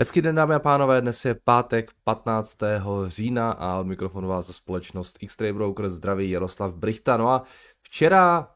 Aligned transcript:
Hezký 0.00 0.22
den 0.22 0.34
dámy 0.34 0.54
a 0.54 0.58
pánové, 0.58 1.00
dnes 1.00 1.24
je 1.24 1.34
pátek 1.34 1.90
15. 2.04 2.58
října 3.06 3.52
a 3.52 3.78
od 3.78 3.86
mikrofonu 3.86 4.28
vás 4.28 4.56
společnost 4.56 5.18
X-Ray 5.20 5.52
Broker 5.52 5.88
zdraví 5.88 6.30
Jaroslav 6.30 6.74
Brichta. 6.74 7.16
No 7.16 7.30
a 7.30 7.42
včera 7.82 8.48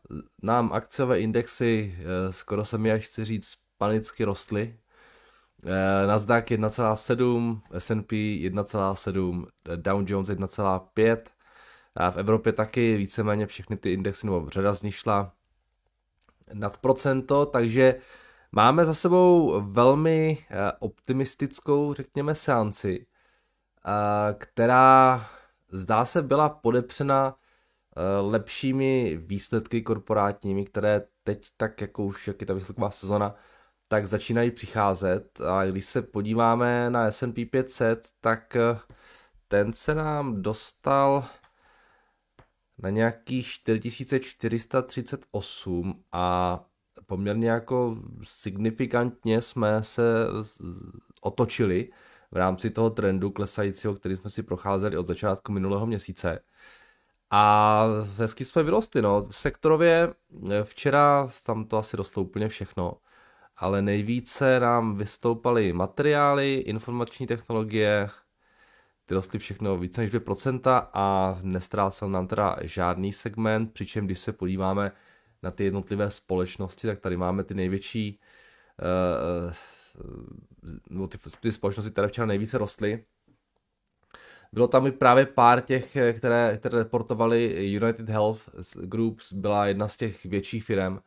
nám 0.43 0.72
akciové 0.72 1.21
indexy, 1.21 1.96
eh, 1.99 2.32
skoro 2.32 2.64
se 2.64 2.78
mi 2.78 2.92
až 2.92 3.04
chci 3.04 3.24
říct, 3.24 3.54
panicky 3.77 4.24
rostly. 4.24 4.78
Eh, 5.64 6.06
Nasdaq 6.06 6.51
1,7, 6.51 7.63
S&P 7.71 8.17
1,7, 8.42 9.46
Dow 9.77 10.05
Jones 10.06 10.28
1,5 10.28 11.31
a 11.95 12.10
v 12.10 12.17
Evropě 12.17 12.53
taky 12.53 12.96
víceméně 12.96 13.46
všechny 13.46 13.77
ty 13.77 13.92
indexy, 13.92 14.27
nebo 14.27 14.49
řada 14.49 14.73
z 14.73 14.82
nich 14.82 14.95
šla 14.95 15.32
nad 16.52 16.78
procento, 16.78 17.46
takže 17.46 17.95
Máme 18.52 18.84
za 18.84 18.95
sebou 18.95 19.61
velmi 19.73 20.38
eh, 20.51 20.73
optimistickou, 20.79 21.95
řekněme, 21.95 22.34
seanci, 22.34 23.07
eh, 23.87 24.34
která 24.34 25.27
zdá 25.73 26.05
se 26.05 26.23
byla 26.23 26.48
podepřena 26.48 27.37
eh, 27.97 28.21
lepšími 28.21 29.16
výsledky 29.16 29.83
korporátními, 29.83 30.65
které 30.65 31.02
teď 31.24 31.48
tak, 31.57 31.80
jako 31.80 32.05
už 32.05 32.29
jak 32.29 32.41
je 32.41 32.47
ta 32.47 32.55
výsledková 32.55 32.91
sezona, 32.91 33.34
tak 33.88 34.07
začínají 34.07 34.51
přicházet. 34.51 35.41
A 35.41 35.66
když 35.66 35.85
se 35.85 36.02
podíváme 36.02 36.91
na 36.91 37.10
S&P 37.10 37.46
500, 37.46 38.09
tak 38.21 38.57
ten 39.49 39.73
se 39.73 39.95
nám 39.95 40.43
dostal 40.43 41.29
na 42.79 42.91
nějakých 42.91 43.49
4438 43.49 46.05
a 46.12 46.60
poměrně 47.08 47.50
jako 47.50 47.96
signifikantně 48.22 49.40
jsme 49.40 49.82
se 49.82 50.02
otočili 51.20 51.90
v 52.30 52.37
rámci 52.37 52.70
toho 52.70 52.90
trendu 52.90 53.30
klesajícího, 53.30 53.95
který 53.95 54.16
jsme 54.16 54.30
si 54.30 54.42
procházeli 54.42 54.96
od 54.96 55.06
začátku 55.06 55.52
minulého 55.52 55.87
měsíce. 55.87 56.40
A 57.30 57.84
hezky 58.18 58.45
jsme 58.45 58.62
vyrostli, 58.62 59.02
no. 59.02 59.26
Sektorově 59.30 60.15
včera 60.62 61.28
tam 61.46 61.65
to 61.65 61.78
asi 61.78 61.96
dostalo 61.96 62.24
úplně 62.26 62.48
všechno, 62.48 62.92
ale 63.56 63.82
nejvíce 63.82 64.61
nám 64.61 64.97
vystoupaly 64.97 65.72
materiály, 65.72 66.55
informační 66.55 67.27
technologie, 67.27 68.11
ty 69.06 69.15
rostly 69.15 69.39
všechno 69.39 69.77
více 69.77 70.00
než 70.00 70.11
2% 70.11 70.89
a 70.93 71.39
nestrácel 71.43 72.09
nám 72.09 72.27
teda 72.27 72.56
žádný 72.62 73.12
segment, 73.12 73.72
přičem 73.72 74.06
když 74.06 74.19
se 74.19 74.33
podíváme 74.33 74.93
na 75.42 75.50
ty 75.50 75.64
jednotlivé 75.64 76.11
společnosti, 76.11 76.86
tak 76.86 76.98
tady 76.98 77.17
máme 77.17 77.44
ty 77.44 77.55
největší, 77.55 78.20
uh, 80.98 81.08
ty, 81.08 81.19
ty 81.41 81.53
společnosti, 81.53 81.92
které 81.92 82.08
včera 82.08 82.27
nejvíce 82.27 82.58
rostly. 82.58 83.05
Bylo 84.53 84.69
tam 84.69 84.86
i 84.86 84.92
právě 84.92 85.27
pár 85.27 85.61
těch, 85.61 85.97
které, 86.16 86.56
které 86.59 86.78
reportovali 86.78 87.66
United 87.72 88.09
Health 88.09 88.50
Groups, 88.75 89.33
byla 89.33 89.66
jedna 89.66 89.89
z 89.89 89.97
těch 89.97 90.25
větších 90.25 90.64
firm, 90.64 90.98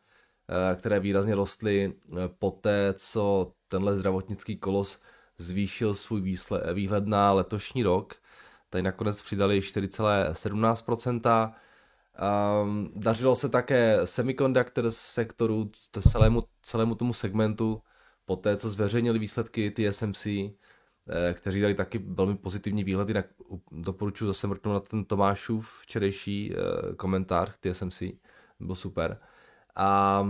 které 0.74 1.00
výrazně 1.00 1.34
rostly 1.34 1.94
po 2.38 2.50
té, 2.50 2.94
co 2.96 3.52
tenhle 3.68 3.96
zdravotnický 3.96 4.56
kolos 4.56 5.00
zvýšil 5.38 5.94
svůj 5.94 6.36
výhled 6.72 7.06
na 7.06 7.32
letošní 7.32 7.82
rok. 7.82 8.14
Tady 8.70 8.82
nakonec 8.82 9.22
přidali 9.22 9.60
4,17%, 9.60 11.54
Um, 12.62 12.92
dařilo 12.96 13.34
se 13.34 13.48
také 13.48 14.00
semiconductor 14.04 14.90
sektoru, 14.90 15.70
celému, 16.00 16.42
celému 16.62 16.94
tomu 16.94 17.12
segmentu, 17.12 17.82
po 18.24 18.36
té, 18.36 18.56
co 18.56 18.68
zveřejnili 18.68 19.18
výsledky 19.18 19.70
TSMC, 19.70 20.26
eh, 20.26 21.34
kteří 21.34 21.60
dali 21.60 21.74
taky 21.74 21.98
velmi 21.98 22.36
pozitivní 22.36 22.84
výhled, 22.84 23.08
jinak 23.08 23.26
doporučuji 23.70 24.26
zase 24.26 24.46
mrknout 24.46 24.74
na 24.74 24.80
ten 24.80 25.04
Tomášův 25.04 25.78
včerejší 25.82 26.54
eh, 26.54 26.94
komentář 26.94 27.50
k 27.50 27.58
TSMC, 27.72 28.02
byl 28.60 28.74
super. 28.74 29.18
A 29.76 30.22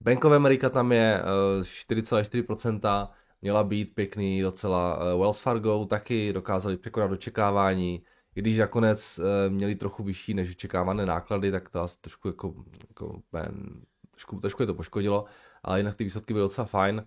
Bank 0.00 0.24
of 0.24 0.32
America 0.32 0.70
tam 0.70 0.92
je 0.92 1.22
4,4%, 1.62 3.08
eh, 3.10 3.14
měla 3.42 3.64
být 3.64 3.94
pěkný 3.94 4.42
docela. 4.42 4.98
Wells 5.16 5.38
Fargo 5.38 5.84
taky 5.84 6.32
dokázali 6.32 6.76
překonat 6.76 7.10
očekávání, 7.10 8.02
když 8.38 8.58
nakonec 8.58 9.18
uh, 9.18 9.24
měli 9.52 9.74
trochu 9.74 10.02
vyšší 10.02 10.34
než 10.34 10.50
očekávané 10.50 11.06
náklady, 11.06 11.50
tak 11.50 11.68
to 11.68 11.86
trošku 12.00 12.28
jako, 12.28 12.54
jako 12.88 13.22
ben, 13.32 13.80
trošku, 14.10 14.40
trošku 14.40 14.62
je 14.62 14.66
to 14.66 14.74
poškodilo, 14.74 15.24
ale 15.62 15.80
jinak 15.80 15.94
ty 15.94 16.04
výsledky 16.04 16.32
byly 16.32 16.44
docela 16.44 16.66
fajn. 16.66 17.06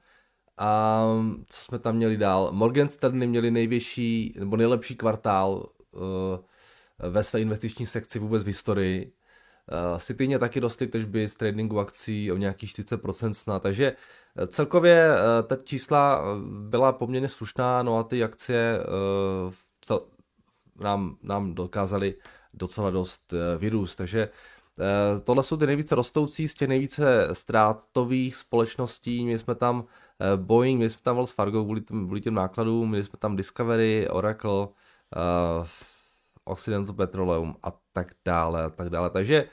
A 0.57 1.03
co 1.47 1.61
jsme 1.61 1.79
tam 1.79 1.95
měli 1.95 2.17
dál? 2.17 2.49
Morgan 2.51 2.89
Stanley 2.89 3.27
měli 3.27 3.51
největší 3.51 4.33
nebo 4.39 4.57
nejlepší 4.57 4.95
kvartál 4.95 5.65
uh, 5.91 6.01
ve 6.99 7.23
své 7.23 7.41
investiční 7.41 7.85
sekci 7.85 8.19
vůbec 8.19 8.43
v 8.43 8.47
historii. 8.47 9.13
Uh, 9.91 9.97
Cityně 9.97 10.39
taky 10.39 10.59
rostly 10.59 10.87
tržby 10.87 11.29
z 11.29 11.35
tradingu 11.35 11.79
akcí 11.79 12.31
o 12.31 12.37
nějakých 12.37 12.73
40% 12.73 13.31
snad, 13.31 13.63
takže 13.63 13.93
celkově 14.47 15.09
uh, 15.09 15.47
ta 15.47 15.55
čísla 15.55 16.23
byla 16.67 16.93
poměrně 16.93 17.29
slušná, 17.29 17.83
no 17.83 17.97
a 17.97 18.03
ty 18.03 18.23
akcie 18.23 18.79
uh, 18.79 19.53
cel, 19.81 20.01
nám, 20.81 21.15
nám 21.23 21.53
dokázali 21.53 22.15
docela 22.53 22.89
dost 22.89 23.33
eh, 23.33 23.57
vyrůst. 23.57 23.97
Takže 23.97 24.29
eh, 24.79 25.19
tohle 25.19 25.43
jsou 25.43 25.57
ty 25.57 25.67
nejvíce 25.67 25.95
rostoucí 25.95 26.47
z 26.47 26.55
těch 26.55 26.67
nejvíce 26.67 27.27
ztrátových 27.33 28.35
společností. 28.35 29.25
Měli 29.25 29.39
jsme 29.39 29.55
tam 29.55 29.83
eh, 30.19 30.37
Boeing, 30.37 30.77
měli 30.77 30.89
jsme 30.89 31.01
tam 31.03 31.15
Wells 31.15 31.31
Fargo 31.31 31.63
kvůli 31.63 31.81
těm, 31.81 32.05
kvůli 32.05 32.21
těm 32.21 32.33
nákladům, 32.33 32.89
měli 32.89 33.03
jsme 33.03 33.19
tam 33.19 33.35
Discovery, 33.35 34.09
Oracle, 34.09 34.51
uh, 34.51 34.67
Occidental 36.45 36.95
Petroleum 36.95 37.55
a 37.63 37.71
tak 37.93 38.07
dále 38.25 38.63
a 38.63 38.69
tak 38.69 38.89
dále. 38.89 39.09
Takže 39.09 39.49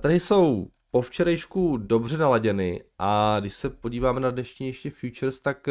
tady 0.00 0.20
jsou 0.20 0.68
po 0.90 1.02
včerejšku 1.02 1.76
dobře 1.76 2.18
naladěny 2.18 2.84
a 2.98 3.36
když 3.40 3.54
se 3.54 3.70
podíváme 3.70 4.20
na 4.20 4.30
dnešní 4.30 4.66
ještě 4.66 4.90
futures, 4.90 5.40
tak 5.40 5.68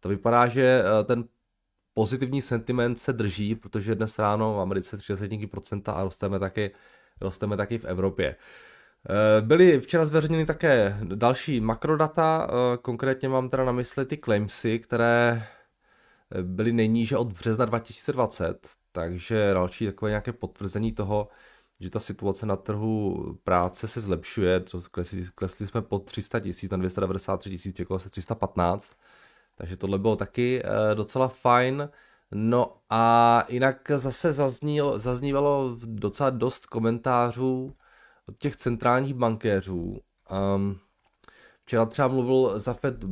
to 0.00 0.08
vypadá, 0.08 0.46
že 0.46 0.82
ten 1.04 1.24
pozitivní 1.94 2.42
sentiment 2.42 2.98
se 2.98 3.12
drží, 3.12 3.54
protože 3.54 3.94
dnes 3.94 4.18
ráno 4.18 4.54
v 4.54 4.60
Americe 4.60 4.96
30% 4.96 5.92
a 5.94 6.02
rosteme 6.02 6.38
taky, 6.38 6.70
rosteme 7.20 7.56
taky 7.56 7.78
v 7.78 7.84
Evropě. 7.84 8.36
Eh, 9.08 9.40
byly 9.42 9.80
včera 9.80 10.04
zveřejněny 10.04 10.46
také 10.46 10.98
další 11.04 11.60
makrodata, 11.60 12.48
eh, 12.48 12.76
konkrétně 12.76 13.28
mám 13.28 13.48
teda 13.48 13.64
na 13.64 13.72
mysli 13.72 14.06
ty 14.06 14.18
claimsy, 14.18 14.78
které 14.78 15.46
eh, 16.30 16.42
byly 16.42 16.72
nejníže 16.72 17.16
od 17.16 17.32
března 17.32 17.64
2020, 17.64 18.68
takže 18.92 19.54
další 19.54 19.86
takové 19.86 20.10
nějaké 20.10 20.32
potvrzení 20.32 20.92
toho, 20.92 21.28
že 21.80 21.90
ta 21.90 22.00
situace 22.00 22.46
na 22.46 22.56
trhu 22.56 23.38
práce 23.44 23.88
se 23.88 24.00
zlepšuje, 24.00 24.64
klesli, 24.90 25.24
klesli 25.34 25.66
jsme 25.66 25.82
pod 25.82 26.04
300 26.04 26.40
tisíc, 26.40 26.70
na 26.70 26.76
293 26.76 27.50
tisíc, 27.50 27.76
čekalo 27.76 27.98
se 27.98 28.10
315, 28.10 28.92
takže 29.54 29.76
tohle 29.76 29.98
bylo 29.98 30.16
taky 30.16 30.62
uh, 30.62 30.70
docela 30.94 31.28
fajn. 31.28 31.88
No 32.34 32.76
a 32.90 33.44
jinak 33.48 33.90
zase 33.94 34.32
zazníl, 34.32 34.98
zaznívalo 34.98 35.76
docela 35.84 36.30
dost 36.30 36.66
komentářů 36.66 37.74
od 38.28 38.38
těch 38.38 38.56
centrálních 38.56 39.14
bankéřů. 39.14 40.00
Um, 40.56 40.78
včera 41.64 41.86
třeba 41.86 42.08
mluvil 42.08 42.58
Zafet 42.58 43.04
uh, 43.04 43.10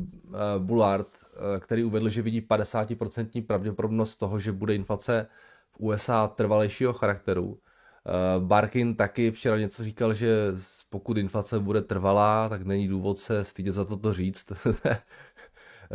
Bullard, 0.58 1.08
uh, 1.08 1.58
který 1.58 1.84
uvedl, 1.84 2.08
že 2.08 2.22
vidí 2.22 2.40
50% 2.40 3.46
pravděpodobnost 3.46 4.16
toho, 4.16 4.40
že 4.40 4.52
bude 4.52 4.74
inflace 4.74 5.26
v 5.72 5.80
USA 5.80 6.28
trvalejšího 6.28 6.92
charakteru. 6.92 7.46
Uh, 7.46 8.44
Barkin 8.44 8.94
taky 8.94 9.30
včera 9.30 9.58
něco 9.58 9.84
říkal, 9.84 10.14
že 10.14 10.52
pokud 10.90 11.18
inflace 11.18 11.58
bude 11.58 11.82
trvalá, 11.82 12.48
tak 12.48 12.62
není 12.62 12.88
důvod 12.88 13.18
se 13.18 13.44
stydět 13.44 13.74
za 13.74 13.84
toto 13.84 14.12
říct. 14.14 14.52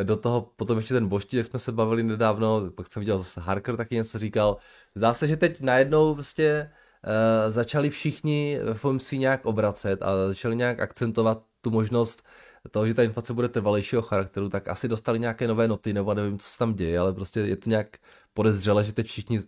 do 0.04 0.18
toho 0.18 0.42
potom 0.56 0.78
ještě 0.78 0.94
ten 0.94 1.08
Boští, 1.08 1.38
jak 1.38 1.46
jsme 1.46 1.60
se 1.60 1.72
bavili 1.72 2.04
nedávno, 2.04 2.72
pak 2.72 2.88
jsem 2.88 3.00
viděl 3.00 3.18
zase 3.18 3.42
Harker 3.42 3.76
taky 3.78 3.96
něco 3.96 4.20
říkal. 4.20 4.58
Zdá 4.96 5.14
se, 5.14 5.28
že 5.28 5.38
teď 5.38 5.62
najednou 5.62 6.14
prostě 6.14 6.72
uh, 7.06 7.52
začali 7.52 7.90
všichni 7.90 8.60
v 8.64 8.74
FOMC 8.74 9.12
nějak 9.12 9.46
obracet 9.46 10.02
a 10.04 10.28
začali 10.28 10.56
nějak 10.56 10.80
akcentovat 10.80 11.44
tu 11.62 11.72
možnost 11.72 12.24
toho, 12.72 12.88
že 12.88 12.94
ta 12.94 13.04
inflace 13.04 13.34
bude 13.34 13.50
trvalejšího 13.50 14.02
charakteru, 14.02 14.50
tak 14.50 14.68
asi 14.68 14.88
dostali 14.88 15.20
nějaké 15.20 15.48
nové 15.48 15.68
noty, 15.68 15.94
nebo 15.94 16.14
nevím, 16.14 16.40
co 16.40 16.48
se 16.48 16.58
tam 16.58 16.74
děje, 16.74 17.00
ale 17.00 17.14
prostě 17.14 17.40
je 17.40 17.56
to 17.56 17.70
nějak 17.70 17.98
podezřele, 18.34 18.84
že 18.84 18.94
teď 18.94 19.08
všichni 19.08 19.40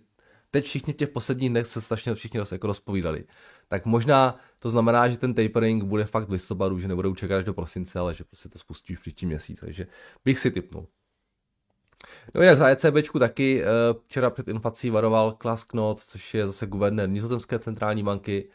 teď 0.52 0.66
všichni 0.66 0.94
v 0.94 0.96
těch 0.96 1.10
posledních 1.10 1.50
dnech 1.50 1.68
se 1.68 1.82
strašně 1.82 2.16
všichni 2.16 2.40
jako 2.52 2.68
rozpovídali. 2.68 3.24
Tak 3.68 3.86
možná 3.86 4.40
to 4.60 4.70
znamená, 4.70 5.08
že 5.08 5.18
ten 5.18 5.34
tapering 5.34 5.84
bude 5.84 6.06
fakt 6.06 6.28
v 6.28 6.32
listopadu, 6.32 6.80
že 6.80 6.88
nebudou 6.88 7.16
čekat 7.16 7.38
až 7.38 7.44
do 7.44 7.54
prosince, 7.54 8.00
ale 8.00 8.14
že 8.14 8.24
prostě 8.24 8.50
to 8.50 8.60
spustí 8.60 8.94
už 8.94 9.00
příští 9.00 9.26
měsíc, 9.26 9.60
takže 9.60 9.88
bych 10.26 10.40
si 10.40 10.52
typnul. 10.52 10.88
No 12.36 12.42
jinak 12.42 12.58
za 12.58 12.70
ECBčku 12.70 13.20
taky 13.20 13.64
eh, 13.64 13.68
včera 14.08 14.30
před 14.30 14.48
inflací 14.48 14.90
varoval 14.90 15.32
Klaas 15.32 15.64
Knot, 15.64 16.00
což 16.00 16.34
je 16.34 16.48
zase 16.48 16.68
guvernér 16.68 17.10
Nizozemské 17.10 17.60
centrální 17.60 18.04
banky. 18.04 18.50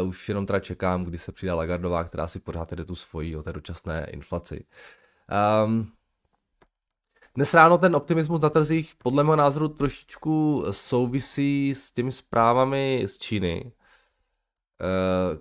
Uh, 0.00 0.08
už 0.08 0.28
jenom 0.28 0.46
teda 0.46 0.60
čekám, 0.60 1.04
kdy 1.04 1.18
se 1.18 1.32
přidá 1.32 1.54
Lagardová, 1.54 2.04
která 2.04 2.26
si 2.26 2.40
pořád 2.40 2.72
jde 2.72 2.84
tu 2.84 2.94
svoji 2.94 3.36
o 3.36 3.42
té 3.42 3.52
dočasné 3.52 4.06
inflaci. 4.10 4.64
Um, 5.64 5.92
dnes 7.38 7.54
ráno 7.54 7.78
ten 7.78 7.96
optimismus 7.96 8.40
na 8.40 8.50
trzích 8.50 8.94
podle 9.02 9.24
mého 9.24 9.36
názoru 9.36 9.68
trošičku 9.68 10.64
souvisí 10.70 11.74
s 11.74 11.92
těmi 11.92 12.12
zprávami 12.12 13.04
z 13.06 13.18
Číny. 13.18 13.72
Uh, 15.32 15.38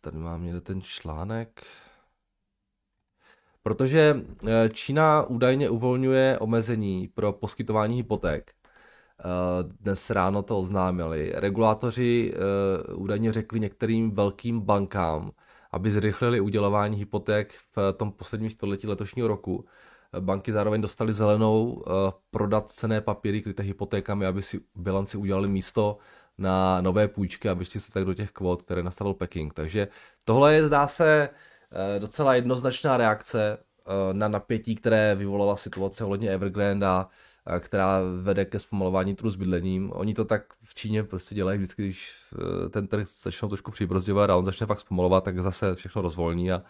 tady 0.00 0.18
mám 0.18 0.44
někde 0.44 0.60
ten 0.60 0.82
článek. 0.82 1.62
Protože 3.62 4.16
eh, 4.48 4.68
Čína 4.68 5.22
údajně 5.22 5.70
uvolňuje 5.70 6.38
omezení 6.38 7.08
pro 7.08 7.32
poskytování 7.32 7.96
hypoték. 7.96 8.50
Eh, 8.50 9.24
dnes 9.80 10.10
ráno 10.10 10.42
to 10.42 10.58
oznámili. 10.58 11.32
Regulátoři 11.34 12.34
údajně 12.94 13.32
řekli 13.32 13.60
některým 13.60 14.10
velkým 14.10 14.60
bankám, 14.60 15.30
aby 15.72 15.90
zrychlili 15.90 16.40
udělování 16.40 16.96
hypoték 16.96 17.54
v 17.76 17.92
tom 17.92 18.12
posledním 18.12 18.50
století 18.50 18.86
letošního 18.86 19.28
roku. 19.28 19.64
Banky 20.20 20.52
zároveň 20.52 20.80
dostali 20.80 21.12
zelenou 21.12 21.82
eh, 21.86 22.12
prodat 22.30 22.68
cené 22.68 23.00
papíry 23.00 23.42
kryté 23.42 23.62
hypotékami, 23.62 24.26
aby 24.26 24.42
si 24.42 24.60
bilanci 24.74 25.16
udělali 25.16 25.48
místo 25.48 25.98
na 26.38 26.80
nové 26.80 27.08
půjčky 27.08 27.48
a 27.48 27.54
vyšli 27.54 27.80
se 27.80 27.92
tak 27.92 28.04
do 28.04 28.14
těch 28.14 28.30
kvot, 28.30 28.62
které 28.62 28.82
nastavil 28.82 29.14
Peking. 29.14 29.54
Takže 29.54 29.88
tohle 30.24 30.54
je, 30.54 30.66
zdá 30.66 30.86
se, 30.88 31.28
eh, 31.72 32.00
docela 32.00 32.34
jednoznačná 32.34 32.96
reakce 32.96 33.58
eh, 33.58 34.14
na 34.14 34.28
napětí, 34.28 34.74
které 34.74 35.14
vyvolala 35.14 35.56
situace 35.56 36.04
ohledně 36.04 36.30
Evergrande 36.30 36.86
a 36.86 37.08
která 37.60 38.00
vede 38.22 38.44
ke 38.44 38.58
zpomalování 38.58 39.14
trhu 39.14 39.30
s 39.30 39.36
bydlením. 39.36 39.92
Oni 39.94 40.14
to 40.14 40.24
tak 40.24 40.42
v 40.64 40.74
Číně 40.74 41.04
prostě 41.04 41.34
dělají 41.34 41.58
vždycky, 41.58 41.82
když 41.82 42.14
eh, 42.34 42.68
ten 42.68 42.86
trh 42.86 43.08
začnou 43.08 43.48
trošku 43.48 43.70
přibrzďovat 43.70 44.30
a 44.30 44.36
on 44.36 44.44
začne 44.44 44.66
fakt 44.66 44.80
zpomalovat, 44.80 45.24
tak 45.24 45.42
zase 45.42 45.74
všechno 45.74 46.02
rozvolní 46.02 46.52
a 46.52 46.62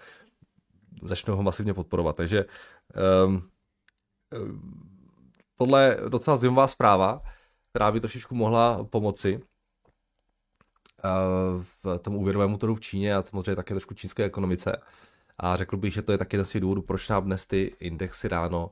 začnou 1.02 1.36
ho 1.36 1.42
masivně 1.42 1.74
podporovat. 1.74 2.16
Takže 2.16 2.44
um, 3.24 3.50
tohle 5.58 5.84
je 5.84 5.98
docela 6.08 6.36
zajímavá 6.36 6.69
zpráva, 6.69 7.22
která 7.70 7.92
by 7.92 8.00
trošičku 8.00 8.34
mohla 8.34 8.84
pomoci 8.84 9.40
v 11.82 11.98
tom 11.98 12.16
úvěrovému 12.16 12.58
trhu 12.58 12.74
v 12.74 12.80
Číně 12.80 13.14
a 13.14 13.22
samozřejmě 13.22 13.56
také 13.56 13.74
trošku 13.74 13.94
čínské 13.94 14.24
ekonomice. 14.24 14.76
A 15.38 15.56
řekl 15.56 15.76
bych, 15.76 15.94
že 15.94 16.02
to 16.02 16.12
je 16.12 16.19
taky 16.19 16.36
jeden 16.36 16.44
z 16.44 16.60
důvodů, 16.60 16.82
proč 16.82 17.08
nám 17.08 17.24
dnes 17.24 17.46
ty 17.46 17.76
indexy 17.80 18.28
ráno 18.28 18.70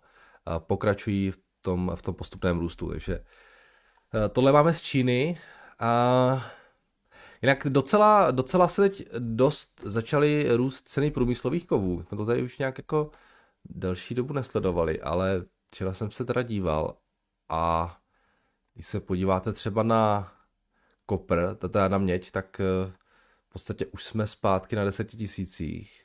pokračují 0.58 1.30
v 1.30 1.38
tom, 1.62 1.92
v 1.94 2.02
tom 2.02 2.14
postupném 2.14 2.58
růstu. 2.58 2.88
Takže 2.88 3.24
eh, 4.14 4.28
tohle 4.28 4.52
máme 4.52 4.74
z 4.74 4.82
Číny 4.82 5.38
a 5.78 6.52
jinak 7.42 7.66
docela, 7.68 8.30
docela 8.30 8.68
se 8.68 8.82
teď 8.82 9.08
dost 9.18 9.80
začaly 9.84 10.56
růst 10.56 10.88
ceny 10.88 11.10
průmyslových 11.10 11.66
kovů. 11.66 12.02
Jsme 12.02 12.16
to 12.16 12.26
tady 12.26 12.42
už 12.42 12.58
nějak 12.58 12.78
jako 12.78 13.10
delší 13.64 14.14
dobu 14.14 14.32
nesledovali, 14.32 15.00
ale 15.00 15.44
včera 15.70 15.92
jsem 15.92 16.10
se 16.10 16.24
teda 16.24 16.42
díval 16.42 16.96
a 17.48 17.96
když 18.74 18.86
se 18.86 19.00
podíváte 19.00 19.52
třeba 19.52 19.82
na 19.82 20.32
kopr, 21.06 21.54
teda 21.54 21.88
na 21.88 21.98
měď, 21.98 22.30
tak 22.30 22.60
eh, 22.60 22.92
v 23.48 23.52
podstatě 23.52 23.86
už 23.86 24.04
jsme 24.04 24.26
zpátky 24.26 24.76
na 24.76 24.84
deseti 24.84 25.16
tisících. 25.16 26.04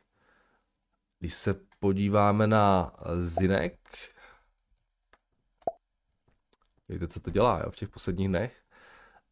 Když 1.20 1.34
se 1.34 1.56
podíváme 1.80 2.48
na 2.48 2.92
zinek, 3.18 3.80
Víte, 6.90 7.08
co 7.08 7.20
to 7.20 7.32
dělá 7.32 7.62
jo, 7.64 7.72
v 7.72 7.76
těch 7.76 7.90
posledních 7.90 8.28
dnech. 8.28 8.62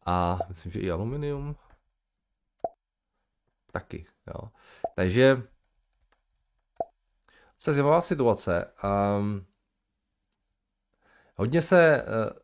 A 0.06 0.38
myslím, 0.48 0.72
že 0.72 0.80
i 0.80 0.90
aluminium 0.90 1.56
taky. 3.72 4.06
Jo. 4.26 4.50
Takže 4.96 5.42
se 7.58 7.72
zajímavá 7.72 8.02
situace. 8.02 8.72
Um, 9.18 9.46
hodně 11.34 11.62
se 11.62 12.02
uh, 12.02 12.38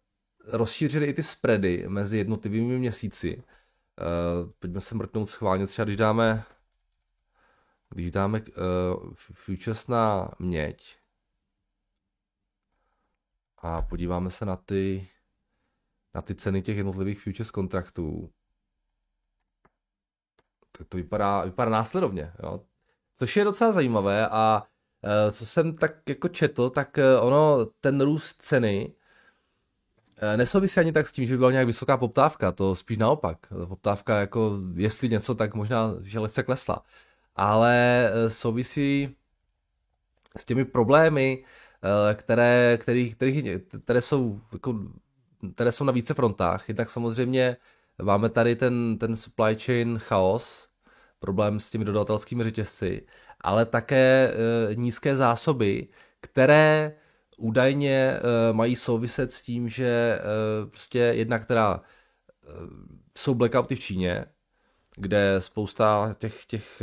rozšířily 0.53 1.07
i 1.07 1.15
ty 1.15 1.23
spready 1.23 1.85
mezi 1.89 2.19
jednotlivými 2.19 2.79
měsíci. 2.79 3.37
Uh, 3.37 4.51
pojďme 4.59 4.81
se 4.81 4.95
mrknout 4.95 5.31
schválně, 5.31 5.67
třeba 5.67 5.85
když 5.85 5.97
dáme 5.97 6.45
když 7.95 8.11
dáme 8.11 8.41
uh, 8.41 9.15
futures 9.15 9.87
na 9.87 10.29
měď, 10.39 11.00
a 13.61 13.83
podíváme 13.83 14.31
se 14.31 14.45
na 14.45 14.57
ty, 14.57 15.09
na 16.15 16.23
ty 16.23 16.35
ceny 16.35 16.63
těch 16.63 16.77
jednotlivých 16.77 17.21
futures 17.21 17.51
kontraktů, 17.51 18.31
tak 20.73 20.89
to 20.89 20.97
vypadá, 20.97 21.45
vypadá 21.45 21.71
následovně. 21.71 22.33
Jo? 22.43 22.61
Což 23.17 23.37
je 23.37 23.45
docela 23.45 23.73
zajímavé 23.73 24.29
a 24.29 24.63
e, 25.03 25.33
co 25.33 25.47
jsem 25.47 25.75
tak 25.75 26.09
jako 26.09 26.29
četl, 26.29 26.71
tak 26.71 26.99
e, 26.99 27.19
ono, 27.21 27.67
ten 27.67 28.01
růst 28.01 28.43
ceny 28.43 28.95
e, 30.17 30.37
nesouvisí 30.37 30.81
ani 30.81 30.93
tak 30.93 31.09
s 31.09 31.13
tím, 31.13 31.27
že 31.27 31.35
by 31.35 31.39
byla 31.39 31.51
nějak 31.51 31.67
vysoká 31.67 31.97
poptávka, 31.97 32.53
to 32.53 32.75
spíš 32.75 32.99
naopak. 32.99 33.39
Poptávka 33.69 34.21
jako, 34.21 34.59
jestli 34.75 35.09
něco, 35.09 35.35
tak 35.35 35.55
možná, 35.55 35.95
že 36.03 36.19
lehce 36.19 36.43
klesla. 36.43 36.83
Ale 37.37 38.11
souvisí 38.29 39.17
s 40.39 40.45
těmi 40.45 40.65
problémy, 40.65 41.45
Eh, 41.45 41.60
které, 42.15 42.79
který, 42.81 43.11
který, 43.11 43.61
které, 43.85 44.01
jsou, 44.01 44.41
jako, 44.53 44.75
které 45.55 45.73
jsou 45.73 45.85
na 45.85 45.93
více 45.93 46.15
frontách. 46.15 46.69
Jednak 46.69 46.91
samozřejmě 46.91 47.57
máme 48.03 48.29
tady 48.29 48.57
ten, 48.57 48.99
ten 48.99 49.17
supply 49.17 49.57
chain 49.57 49.99
chaos, 49.99 50.69
problém 51.19 51.61
s 51.61 51.71
těmi 51.71 51.85
dodatelskými 51.85 52.45
řetězci, 52.45 53.07
ale 53.41 53.67
také 53.67 54.33
e, 54.33 54.75
nízké 54.75 55.17
zásoby, 55.17 55.89
které 56.21 56.97
údajně 57.37 57.97
e, 57.97 58.21
mají 58.53 58.77
souviset 58.77 59.33
s 59.33 59.43
tím, 59.43 59.69
že 59.69 60.19
prostě 60.71 60.99
jedna, 60.99 61.39
která 61.39 61.81
jsou 63.19 63.35
blackouty 63.35 63.75
v 63.77 63.81
Číně, 63.81 64.25
kde 64.97 65.37
spousta 65.39 66.15
těch, 66.19 66.45
těch 66.45 66.83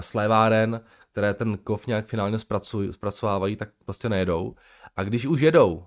sléváren 0.00 0.80
které 1.12 1.34
ten 1.34 1.58
kov 1.58 1.86
nějak 1.86 2.06
finálně 2.06 2.38
zpracuj, 2.38 2.92
zpracovávají, 2.92 3.56
tak 3.56 3.68
prostě 3.84 4.08
nejedou. 4.08 4.54
A 4.96 5.02
když 5.02 5.26
už 5.26 5.40
jedou, 5.40 5.84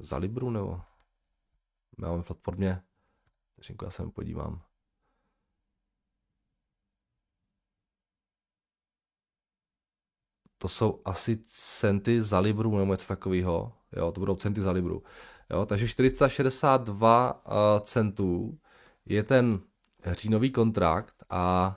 za 0.00 0.16
Libru 0.16 0.50
nebo? 0.50 0.80
Já 2.02 2.08
mám 2.08 2.22
platformě, 2.22 2.82
Řinku, 3.60 3.84
já 3.84 3.90
se 3.90 4.06
podívám. 4.06 4.62
To 10.58 10.68
jsou 10.68 11.02
asi 11.04 11.36
centy 11.46 12.22
za 12.22 12.38
Libru 12.38 12.78
nebo 12.78 12.92
něco 12.92 13.08
takového. 13.08 13.72
Jo, 13.96 14.12
to 14.12 14.20
budou 14.20 14.36
centy 14.36 14.60
za 14.60 14.70
Libru. 14.70 15.02
Jo, 15.50 15.66
takže 15.66 15.88
462 15.88 17.46
uh, 17.46 17.52
eh, 17.52 17.80
centů 17.80 18.58
je 19.06 19.22
ten 19.22 19.60
říjnový 20.06 20.50
kontrakt 20.50 21.14
a 21.30 21.76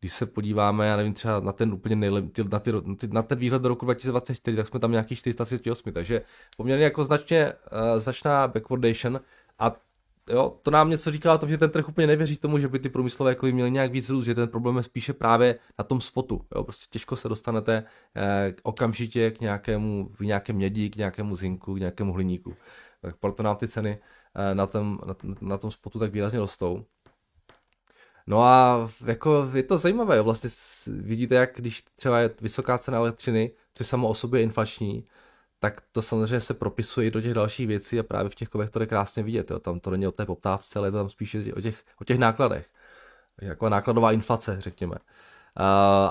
když 0.00 0.12
se 0.12 0.26
podíváme, 0.26 0.86
já 0.86 0.96
nevím, 0.96 1.14
třeba 1.14 1.40
na 1.40 1.52
ten 1.52 1.72
úplně 1.72 1.96
nejlepší, 1.96 2.42
na, 2.50 2.58
ty, 2.58 2.72
na 3.08 3.22
ten 3.22 3.38
výhled 3.38 3.62
do 3.62 3.68
roku 3.68 3.84
2024, 3.84 4.56
tak 4.56 4.66
jsme 4.66 4.80
tam 4.80 4.90
nějaký 4.90 5.16
438, 5.16 5.92
takže 5.92 6.22
poměrně 6.56 6.84
jako 6.84 7.04
značně 7.04 7.52
uh, 7.52 7.98
značná 7.98 8.48
backwardation 8.48 9.20
a 9.58 9.76
jo, 10.30 10.58
to 10.62 10.70
nám 10.70 10.90
něco 10.90 11.10
říká 11.10 11.34
o 11.34 11.38
tom, 11.38 11.48
že 11.48 11.58
ten 11.58 11.70
trh 11.70 11.88
úplně 11.88 12.06
nevěří 12.06 12.36
tomu, 12.36 12.58
že 12.58 12.68
by 12.68 12.78
ty 12.78 12.88
průmyslové 12.88 13.30
jako 13.30 13.46
měly 13.46 13.70
nějak 13.70 13.92
víc 13.92 14.08
růst, 14.08 14.24
že 14.24 14.34
ten 14.34 14.48
problém 14.48 14.76
je 14.76 14.82
spíše 14.82 15.12
právě 15.12 15.58
na 15.78 15.84
tom 15.84 16.00
spotu. 16.00 16.40
Jo, 16.54 16.64
prostě 16.64 16.86
těžko 16.90 17.16
se 17.16 17.28
dostanete 17.28 17.84
eh, 18.16 18.54
okamžitě 18.62 19.30
k 19.30 19.40
nějakému, 19.40 20.10
v 20.12 20.20
nějakém 20.20 20.56
mědí, 20.56 20.90
k 20.90 20.96
nějakému 20.96 21.36
zinku, 21.36 21.74
k 21.74 21.78
nějakému 21.78 22.12
hliníku. 22.12 22.54
Tak 23.00 23.16
proto 23.16 23.42
nám 23.42 23.56
ty 23.56 23.68
ceny 23.68 23.98
eh, 24.34 24.54
na, 24.54 24.66
tom, 24.66 24.98
na, 25.06 25.14
na 25.40 25.58
tom 25.58 25.70
spotu 25.70 25.98
tak 25.98 26.12
výrazně 26.12 26.38
rostou. 26.38 26.84
No 28.32 28.44
a 28.44 28.90
jako 29.04 29.50
je 29.54 29.62
to 29.62 29.78
zajímavé, 29.78 30.20
vlastně 30.20 30.50
vidíte, 30.92 31.34
jak 31.34 31.50
když 31.56 31.82
třeba 31.94 32.20
je 32.20 32.30
vysoká 32.40 32.78
cena 32.78 32.98
elektřiny, 32.98 33.50
což 33.74 33.86
samo 33.86 34.08
o 34.08 34.14
sobě 34.14 34.40
je 34.40 34.44
inflační, 34.44 35.04
tak 35.58 35.82
to 35.92 36.02
samozřejmě 36.02 36.40
se 36.40 36.54
propisuje 36.54 37.06
i 37.06 37.10
do 37.10 37.20
těch 37.20 37.34
dalších 37.34 37.66
věcí 37.66 38.00
a 38.00 38.02
právě 38.02 38.30
v 38.30 38.34
těch 38.34 38.48
kovech 38.48 38.70
to 38.70 38.80
je 38.80 38.86
krásně 38.86 39.22
vidět. 39.22 39.50
Jo. 39.50 39.58
Tam 39.58 39.80
to 39.80 39.90
není 39.90 40.06
o 40.06 40.12
té 40.12 40.26
poptávce, 40.26 40.78
ale 40.78 40.88
je 40.88 40.92
to 40.92 40.96
tam 40.96 41.08
spíše 41.08 41.54
o 41.56 41.60
těch, 41.60 41.84
o 42.00 42.04
těch 42.04 42.18
nákladech. 42.18 42.66
jako 43.40 43.68
nákladová 43.68 44.12
inflace, 44.12 44.56
řekněme. 44.58 44.96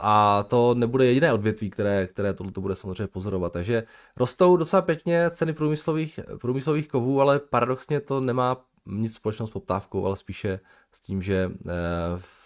A 0.01 0.45
to 0.47 0.73
nebude 0.73 1.05
jediné 1.05 1.33
odvětví, 1.33 1.69
které, 1.69 2.07
které 2.07 2.33
tohle 2.33 2.51
bude 2.59 2.75
samozřejmě 2.75 3.07
pozorovat. 3.07 3.53
Takže 3.53 3.83
rostou 4.17 4.57
docela 4.57 4.81
pěkně 4.81 5.29
ceny 5.29 5.53
průmyslových, 5.53 6.19
průmyslových 6.41 6.87
kovů, 6.87 7.21
ale 7.21 7.39
paradoxně 7.39 7.99
to 7.99 8.19
nemá 8.19 8.65
nic 8.85 9.15
společného 9.15 9.47
s 9.47 9.51
poptávkou, 9.51 10.05
ale 10.05 10.17
spíše 10.17 10.59
s 10.91 10.99
tím, 10.99 11.21
že 11.21 11.51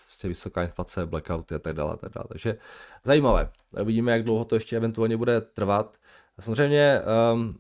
prostě 0.06 0.28
vysoká 0.28 0.64
inflace, 0.64 1.06
blackouty 1.06 1.56
a 1.56 1.60
tak 1.60 1.74
dále. 1.74 1.94
A 1.94 1.98
tak 1.98 2.12
dále. 2.14 2.26
Takže 2.30 2.58
zajímavé. 3.04 3.52
Uvidíme, 3.82 4.12
jak 4.12 4.24
dlouho 4.24 4.46
to 4.46 4.56
ještě 4.56 4.78
eventuálně 4.78 5.18
bude 5.18 5.42
trvat. 5.42 5.98
Samozřejmě 6.40 7.02
um, 7.34 7.60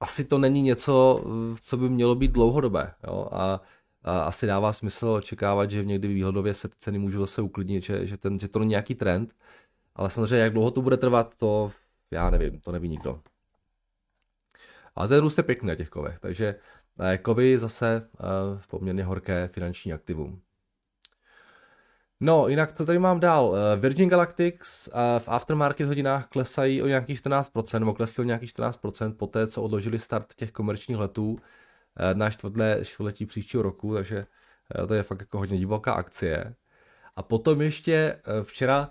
asi 0.00 0.24
to 0.24 0.38
není 0.38 0.62
něco, 0.62 1.24
co 1.60 1.76
by 1.76 1.88
mělo 1.88 2.14
být 2.14 2.32
dlouhodobé. 2.32 2.94
Jo? 3.06 3.28
A, 3.32 3.60
a 4.02 4.22
asi 4.22 4.46
dává 4.46 4.72
smysl 4.72 5.08
očekávat, 5.08 5.70
že 5.70 5.84
někdy 5.84 6.08
výhodově 6.08 6.54
se 6.54 6.68
ty 6.68 6.74
ceny 6.78 6.98
můžou 6.98 7.20
zase 7.20 7.42
uklidnit, 7.42 7.82
že, 7.82 8.06
že, 8.06 8.16
ten, 8.16 8.40
že 8.40 8.48
to 8.48 8.58
není 8.58 8.70
nějaký 8.70 8.94
trend. 8.94 9.36
Ale 9.94 10.10
samozřejmě, 10.10 10.38
jak 10.38 10.52
dlouho 10.52 10.70
to 10.70 10.82
bude 10.82 10.96
trvat, 10.96 11.34
to 11.34 11.72
já 12.10 12.30
nevím, 12.30 12.60
to 12.60 12.72
neví 12.72 12.88
nikdo. 12.88 13.20
Ale 14.94 15.08
ten 15.08 15.20
růst 15.20 15.38
je 15.38 15.44
pěkný 15.44 15.68
na 15.68 15.74
těch 15.74 15.88
kovech, 15.88 16.20
takže 16.20 16.54
eh, 17.00 17.18
kovy 17.18 17.58
zase 17.58 18.08
v 18.56 18.64
eh, 18.64 18.66
poměrně 18.70 19.04
horké 19.04 19.48
finanční 19.48 19.92
aktivum. 19.92 20.42
No, 22.20 22.48
jinak 22.48 22.72
co 22.72 22.86
tady 22.86 22.98
mám 22.98 23.20
dál? 23.20 23.56
Eh, 23.56 23.76
Virgin 23.76 24.08
Galactics 24.08 24.88
v 25.18 25.28
aftermarket 25.28 25.86
hodinách 25.86 26.28
klesají 26.28 26.82
o 26.82 26.86
nějakých 26.86 27.22
14%, 27.22 27.78
nebo 27.78 27.94
klesly 27.94 28.20
o 28.20 28.26
nějakých 28.26 28.50
14% 28.50 29.14
po 29.16 29.26
té, 29.26 29.46
co 29.46 29.62
odložili 29.62 29.98
start 29.98 30.34
těch 30.34 30.52
komerčních 30.52 30.98
letů 30.98 31.38
na 32.14 32.30
čtvrtlé, 32.30 32.78
čtvrtletí 32.84 33.26
příštího 33.26 33.62
roku, 33.62 33.94
takže 33.94 34.26
to 34.88 34.94
je 34.94 35.02
fakt 35.02 35.20
jako 35.20 35.38
hodně 35.38 35.58
divoká 35.58 35.92
akcie. 35.92 36.54
A 37.16 37.22
potom 37.22 37.62
ještě 37.62 38.20
včera 38.42 38.90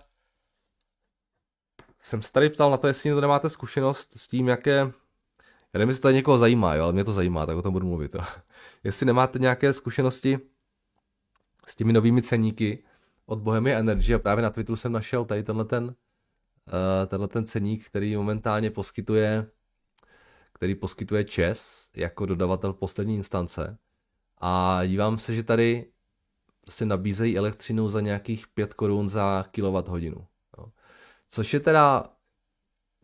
jsem 2.00 2.22
se 2.22 2.32
tady 2.32 2.50
ptal 2.50 2.72
na 2.72 2.78
to, 2.78 2.88
jestli 2.88 3.12
to 3.12 3.22
nemáte 3.22 3.50
zkušenost 3.50 4.14
s 4.18 4.28
tím, 4.28 4.48
jaké 4.48 4.92
já 5.74 5.78
nevím, 5.78 5.90
jestli 5.90 6.02
to 6.02 6.12
někoho 6.12 6.38
zajímá, 6.38 6.76
jo, 6.76 6.84
ale 6.84 6.94
mě 6.94 7.04
to 7.04 7.14
zajímá, 7.14 7.46
tak 7.46 7.58
o 7.58 7.62
tom 7.62 7.74
budu 7.74 7.88
mluvit. 7.88 8.16
Jo. 8.16 8.22
Jestli 8.84 9.06
nemáte 9.06 9.40
nějaké 9.40 9.74
zkušenosti 9.74 10.40
s 11.68 11.76
těmi 11.76 11.94
novými 11.94 12.22
ceníky 12.22 12.84
od 13.26 13.40
Bohemia 13.40 13.80
Energy 13.80 14.14
a 14.14 14.20
právě 14.20 14.42
na 14.42 14.50
Twitteru 14.50 14.76
jsem 14.76 14.92
našel 14.92 15.26
tady 15.26 15.44
tenhle 15.44 15.66
ten, 15.66 15.84
uh, 15.84 15.94
tenhle 17.08 17.28
ten 17.28 17.46
ceník, 17.46 17.86
který 17.86 18.16
momentálně 18.16 18.72
poskytuje 18.72 19.48
který 20.62 20.76
poskytuje 20.76 21.24
ČES 21.24 21.90
jako 21.96 22.26
dodavatel 22.26 22.74
poslední 22.74 23.16
instance 23.16 23.78
a 24.38 24.82
dívám 24.86 25.20
se, 25.20 25.36
že 25.36 25.44
tady 25.44 25.92
prostě 26.62 26.86
nabízejí 26.86 27.38
elektřinu 27.38 27.90
za 27.90 28.02
nějakých 28.02 28.48
5 28.48 28.74
korun 28.74 29.08
za 29.08 29.46
kWh. 29.52 30.26
Což 31.28 31.54
je 31.54 31.60
teda 31.60 32.04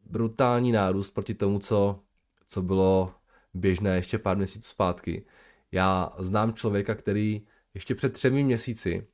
brutální 0.05 0.71
nárůst 0.71 1.09
proti 1.09 1.33
tomu, 1.33 1.59
co 1.59 1.99
co 2.47 2.61
bylo 2.61 3.15
běžné 3.53 3.95
ještě 3.95 4.17
pár 4.17 4.37
měsíců 4.37 4.69
zpátky. 4.69 5.25
Já 5.71 6.09
znám 6.19 6.53
člověka, 6.53 6.95
který 6.95 7.47
ještě 7.73 7.95
před 7.95 8.13
třemi 8.13 8.43
měsíci 8.43 9.07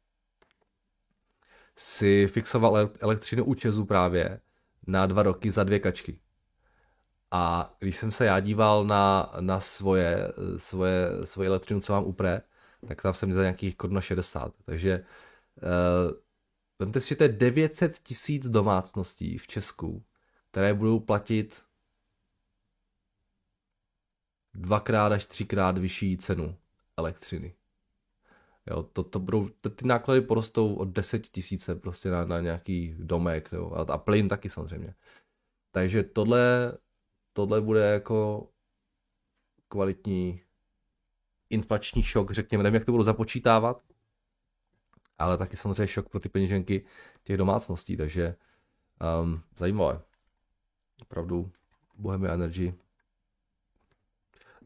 si 1.78 2.28
fixoval 2.28 2.92
elektřinu 3.00 3.46
u 3.46 3.54
Česu 3.54 3.86
právě 3.86 4.40
na 4.88 5.06
dva 5.06 5.24
roky 5.24 5.52
za 5.52 5.64
dvě 5.64 5.80
kačky. 5.80 6.20
A 7.32 7.74
když 7.80 7.96
jsem 7.96 8.12
se 8.12 8.26
já 8.26 8.40
díval 8.40 8.86
na, 8.86 9.34
na 9.40 9.60
svoje, 9.60 10.34
svoje, 10.58 11.10
svoje 11.24 11.48
elektřinu, 11.48 11.80
co 11.80 11.94
mám 11.94 12.04
upre, 12.04 12.42
tak 12.88 13.02
tam 13.02 13.14
jsem 13.14 13.34
za 13.34 13.42
nějakých 13.42 13.76
korun 13.76 14.02
60. 14.02 14.54
Takže 14.66 15.06
uh, 15.56 16.12
vemte 16.80 17.02
si, 17.02 17.10
že 17.10 17.16
to 17.16 17.24
je 17.24 17.30
900 17.30 18.00
tisíc 18.00 18.50
domácností 18.50 19.38
v 19.38 19.48
Česku, 19.48 20.04
které 20.52 20.74
budou 20.74 21.00
platit 21.00 21.64
dvakrát 24.54 25.12
až 25.12 25.26
třikrát 25.26 25.78
vyšší 25.78 26.18
cenu 26.18 26.58
elektřiny. 26.98 27.56
Jo, 28.68 28.84
to, 28.84 29.04
to 29.04 29.20
budou, 29.20 29.50
ty 29.50 29.88
náklady 29.88 30.22
porostou 30.22 30.76
od 30.76 30.88
10 30.88 31.28
tisíce 31.28 31.76
prostě 31.76 32.10
na, 32.10 32.26
na 32.26 32.42
nějaký 32.42 32.96
domek, 33.00 33.50
jo, 33.52 33.72
a, 33.72 33.94
a 33.94 33.98
plyn 33.98 34.28
taky 34.28 34.50
samozřejmě. 34.50 34.96
Takže 35.72 36.04
tohle, 36.04 36.74
tohle 37.34 37.62
bude 37.62 37.82
jako 37.82 38.48
kvalitní 39.68 40.42
inflační 41.50 42.04
šok, 42.04 42.32
řekněme, 42.32 42.64
nevím, 42.64 42.76
jak 42.76 42.86
to 42.86 42.92
budu 42.92 43.04
započítávat, 43.04 43.82
ale 45.18 45.38
taky 45.38 45.58
samozřejmě 45.58 45.88
šok 45.88 46.10
pro 46.10 46.20
ty 46.20 46.30
peněženky 46.30 46.86
těch 47.24 47.38
domácností, 47.38 47.98
takže 47.98 48.36
um, 49.22 49.42
zajímavé. 49.58 50.02
Opravdu 51.02 51.52
Bohemia 51.98 52.34
Energy 52.34 52.74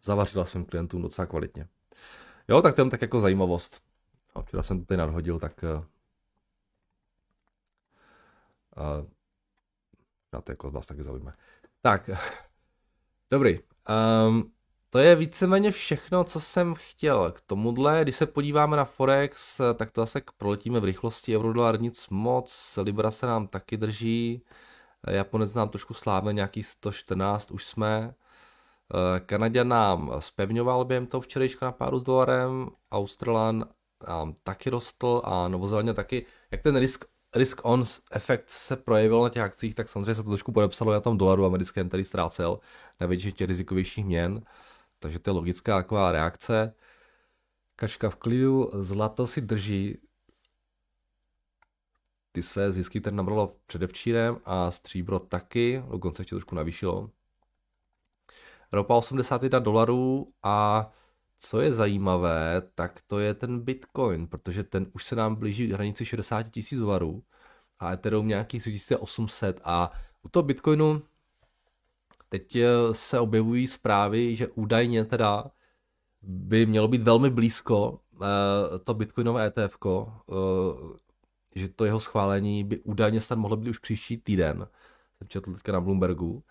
zavařila 0.02 0.46
svým 0.46 0.66
klientům 0.66 1.02
docela 1.02 1.26
kvalitně. 1.26 1.68
Jo, 2.48 2.62
tak 2.62 2.76
to 2.76 2.82
je 2.82 2.90
tak 2.90 3.02
jako 3.02 3.20
zajímavost. 3.20 3.82
A 4.36 4.42
včera 4.42 4.64
jsem 4.64 4.80
to 4.80 4.86
tady 4.86 4.98
nadhodil, 4.98 5.40
tak 5.40 5.64
uh, 5.64 5.84
uh, 8.78 9.08
to 10.44 10.52
jako 10.52 10.72
vás 10.72 10.86
taky 10.86 11.04
zaujíme. 11.04 11.34
Tak, 11.82 12.10
dobrý. 13.32 13.60
Um, 14.28 14.52
to 14.90 15.00
je 15.00 15.16
víceméně 15.16 15.72
všechno, 15.72 16.24
co 16.24 16.40
jsem 16.40 16.76
chtěl 16.76 17.32
k 17.32 17.42
tomuhle. 17.42 18.04
Když 18.04 18.16
se 18.16 18.26
podíváme 18.26 18.78
na 18.78 18.86
Forex, 18.86 19.62
tak 19.76 19.92
to 19.92 20.02
zase 20.02 20.22
proletíme 20.38 20.80
v 20.80 20.84
rychlosti. 20.84 21.38
Eurodolar 21.38 21.82
nic 21.82 22.10
moc, 22.10 22.80
Libra 22.82 23.12
se 23.12 23.26
nám 23.26 23.48
taky 23.48 23.78
drží. 23.78 24.44
Japonec 25.08 25.54
nám 25.54 25.70
trošku 25.70 25.94
slábne, 25.94 26.34
nějaký 26.34 26.64
114 26.64 27.52
už 27.52 27.66
jsme. 27.66 28.14
Eh, 28.94 29.20
Kanaděn 29.20 29.68
nám 29.68 30.12
spevňoval 30.20 30.86
během 30.86 31.08
toho 31.08 31.22
včerejška 31.22 31.66
na 31.66 31.72
páru 31.72 32.00
s 32.00 32.04
dolarem, 32.04 32.70
Australan 32.92 33.66
nám 34.08 34.36
taky 34.44 34.70
rostl 34.70 35.22
a 35.26 35.48
Novozélandě 35.48 35.94
taky. 35.94 36.26
Jak 36.52 36.62
ten 36.62 36.76
risk, 36.78 37.06
risk 37.36 37.62
on 37.64 37.84
efekt 38.12 38.50
se 38.50 38.76
projevil 38.76 39.22
na 39.24 39.30
těch 39.30 39.44
akcích, 39.44 39.76
tak 39.76 39.90
samozřejmě 39.90 40.16
se 40.16 40.24
to 40.24 40.30
trošku 40.30 40.52
podepsalo 40.52 40.92
na 40.94 41.00
tom 41.00 41.18
dolaru 41.18 41.46
americkém, 41.46 41.88
který 41.88 42.04
ztrácel 42.04 42.60
na 43.00 43.08
většině 43.08 43.32
těch 43.32 43.48
rizikovějších 43.48 44.06
měn. 44.06 44.42
Takže 45.00 45.20
to 45.20 45.30
je 45.30 45.34
logická 45.34 45.78
taková 45.78 46.12
reakce. 46.12 46.74
Kaška 47.76 48.10
v 48.10 48.16
klidu, 48.16 48.70
zlato 48.74 49.28
si 49.28 49.42
drží 49.42 49.98
ty 52.32 52.44
své 52.44 52.72
zisky, 52.72 53.02
ten 53.02 53.16
nabralo 53.16 53.56
předevčírem 53.66 54.38
a 54.46 54.72
stříbro 54.72 55.20
taky, 55.20 55.84
dokonce 55.92 56.22
ještě 56.22 56.36
trošku 56.36 56.56
navýšilo 56.56 57.10
ropa 58.72 58.96
81 58.96 59.60
dolarů 59.60 60.34
a 60.44 60.90
co 61.38 61.62
je 61.62 61.74
zajímavé, 61.74 62.62
tak 62.76 63.02
to 63.08 63.20
je 63.20 63.34
ten 63.34 63.60
Bitcoin, 63.60 64.28
protože 64.28 64.64
ten 64.64 64.88
už 64.94 65.06
se 65.06 65.16
nám 65.16 65.36
blíží 65.36 65.72
hranici 65.72 66.06
60 66.06 66.44
tisíc 66.44 66.80
dolarů 66.80 67.24
a 67.80 67.94
Ethereum 67.94 68.28
nějakých 68.28 68.62
3800 68.62 69.62
a 69.64 69.92
u 70.24 70.30
toho 70.30 70.44
Bitcoinu 70.44 71.02
teď 72.30 72.56
eh, 72.56 72.68
se 72.92 73.20
objevují 73.20 73.68
zprávy, 73.68 74.36
že 74.36 74.48
údajně 74.48 75.06
teda 75.06 75.52
by 76.22 76.66
mělo 76.66 76.88
být 76.88 77.02
velmi 77.02 77.30
blízko 77.30 77.92
uh, 77.92 78.28
to 78.84 78.94
bitcoinové 78.94 79.46
ETF, 79.48 79.78
eh, 79.88 80.00
že 81.56 81.70
to 81.70 81.86
jeho 81.86 82.00
schválení 82.00 82.64
by 82.64 82.80
údajně 82.80 83.22
snad 83.22 83.40
mohlo 83.40 83.58
být 83.58 83.70
už 83.70 83.80
příští 83.80 84.18
týden. 84.18 84.68
Jsem 85.18 85.28
četl 85.28 85.54
teďka 85.54 85.72
na 85.72 85.82
Bloombergu. 85.82 86.44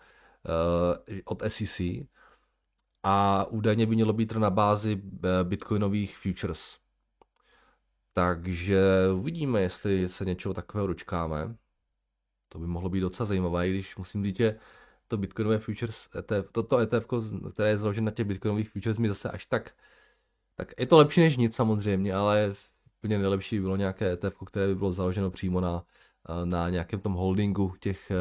Eh, 0.47 1.21
od 1.25 1.43
SEC 1.47 1.81
a 3.03 3.45
údajně 3.45 3.85
by 3.85 3.95
mělo 3.95 4.13
být 4.13 4.31
na 4.31 4.49
bázi 4.49 5.01
eh, 5.23 5.43
bitcoinových 5.43 6.17
futures. 6.17 6.79
Takže 8.13 8.83
uvidíme, 9.15 9.61
jestli 9.61 10.09
se 10.09 10.25
něčeho 10.25 10.53
takového 10.53 10.87
dočkáme. 10.87 11.55
To 12.49 12.59
by 12.59 12.67
mohlo 12.67 12.89
být 12.89 12.99
docela 12.99 13.25
zajímavé, 13.27 13.67
i 13.67 13.71
když 13.71 13.97
musím 13.97 14.25
říct, 14.25 14.37
že 14.37 14.59
to 15.07 15.17
bitcoinové 15.17 15.59
futures, 15.59 16.09
ETF, 16.15 16.51
toto 16.51 16.77
ETF, 16.77 17.07
které 17.53 17.69
je 17.69 17.77
založené 17.77 18.05
na 18.05 18.11
těch 18.11 18.25
bitcoinových 18.25 18.69
futures, 18.69 18.97
mi 18.97 19.07
zase 19.07 19.31
až 19.31 19.45
tak, 19.45 19.71
tak 20.55 20.73
je 20.79 20.85
to 20.85 20.97
lepší 20.97 21.21
než 21.21 21.37
nic 21.37 21.55
samozřejmě, 21.55 22.13
ale 22.13 22.53
úplně 22.97 23.17
nejlepší 23.17 23.55
by 23.55 23.61
bylo 23.61 23.75
nějaké 23.75 24.11
ETF, 24.11 24.33
které 24.45 24.67
by 24.67 24.75
bylo 24.75 24.93
založeno 24.93 25.31
přímo 25.31 25.61
na, 25.61 25.83
eh, 26.29 26.45
na 26.45 26.69
nějakém 26.69 26.99
tom 26.99 27.13
holdingu 27.13 27.73
těch, 27.79 28.11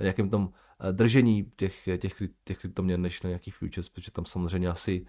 na 0.00 0.04
nějakém 0.04 0.30
tom 0.30 0.52
Eh, 0.52 0.69
držení 0.92 1.50
těch, 1.56 1.88
těch, 1.98 2.22
těch 2.44 2.58
kryptoměn 2.58 3.02
než 3.02 3.22
na 3.22 3.28
nějakých 3.28 3.56
futures, 3.56 3.88
protože 3.88 4.10
tam 4.10 4.24
samozřejmě 4.24 4.68
asi, 4.68 5.06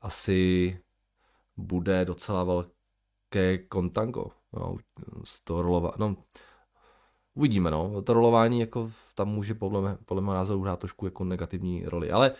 asi 0.00 0.78
bude 1.56 2.04
docela 2.04 2.44
velké 2.44 3.58
kontango. 3.58 4.26
No, 4.52 4.76
z 5.24 5.40
toho 5.40 5.62
rolova, 5.62 5.92
no, 5.98 6.16
uvidíme, 7.34 7.70
no. 7.70 8.02
To 8.02 8.12
rolování 8.12 8.60
jako 8.60 8.90
tam 9.14 9.28
může 9.28 9.54
podle, 9.54 9.80
mě, 9.80 9.98
podle 10.04 10.22
mého 10.22 10.34
názoru 10.34 10.62
hrát 10.62 10.78
trošku 10.78 11.04
jako 11.04 11.24
negativní 11.24 11.84
roli, 11.84 12.10
ale 12.10 12.34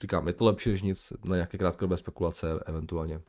říkám, 0.00 0.26
je 0.26 0.32
to 0.32 0.44
lepší 0.44 0.70
než 0.70 0.82
nic 0.82 1.12
na 1.24 1.36
nějaké 1.36 1.58
krátkodobé 1.58 1.96
spekulace 1.96 2.60
eventuálně. 2.66 3.20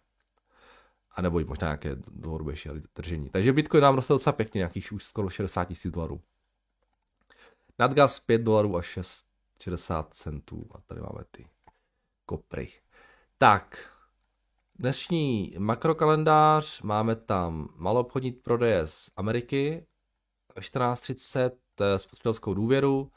A 1.12 1.22
nebo 1.22 1.40
možná 1.40 1.68
nějaké 1.68 1.96
dlouhodobější 1.96 2.70
držení. 2.96 3.30
Takže 3.30 3.54
Bitcoin 3.54 3.84
nám 3.84 3.96
roste 3.96 4.14
docela 4.14 4.34
pěkně, 4.34 4.60
nějakých 4.60 4.92
už 4.92 5.04
skoro 5.04 5.30
60 5.30 5.66
tisíc 5.66 5.94
dolarů. 5.94 6.22
Nadgas 7.80 8.20
5 8.20 8.42
dolarů 8.42 8.78
a 8.78 8.82
6, 8.82 9.28
60 9.62 10.14
centů. 10.14 10.70
A 10.76 10.82
tady 10.82 11.02
máme 11.02 11.24
ty 11.32 11.48
kopry. 12.26 12.72
Tak, 13.38 13.94
dnešní 14.76 15.56
makrokalendář, 15.60 16.82
máme 16.82 17.16
tam 17.16 17.70
obchodní 17.84 18.32
prodeje 18.32 18.88
z 18.88 19.12
Ameriky, 19.16 19.86
14.30 20.60 21.52
eh, 21.82 22.00
spotřebitelskou 22.00 22.54
důvěru, 22.54 23.12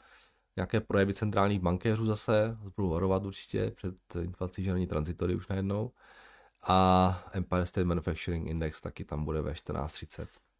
nějaké 0.55 0.81
projevy 0.81 1.13
centrálních 1.13 1.59
bankéřů 1.59 2.05
zase, 2.05 2.57
budu 2.75 2.89
varovat 2.89 3.25
určitě 3.25 3.71
před 3.71 3.95
inflací, 4.21 4.63
že 4.63 4.73
není 4.73 4.87
tranzitory 4.87 5.35
už 5.35 5.47
najednou. 5.47 5.91
A 6.63 7.29
Empire 7.31 7.65
State 7.65 7.87
Manufacturing 7.87 8.49
Index 8.49 8.81
taky 8.81 9.05
tam 9.05 9.25
bude 9.25 9.41
ve 9.41 9.51
14.30. 9.51 10.52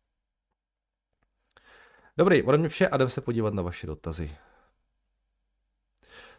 Dobrý, 2.18 2.44
ode 2.44 2.58
mě 2.58 2.70
vše 2.70 2.88
a 2.88 2.96
jdem 2.96 3.10
se 3.10 3.22
podívat 3.22 3.54
na 3.54 3.64
vaše 3.64 3.88
dotazy. 3.88 4.38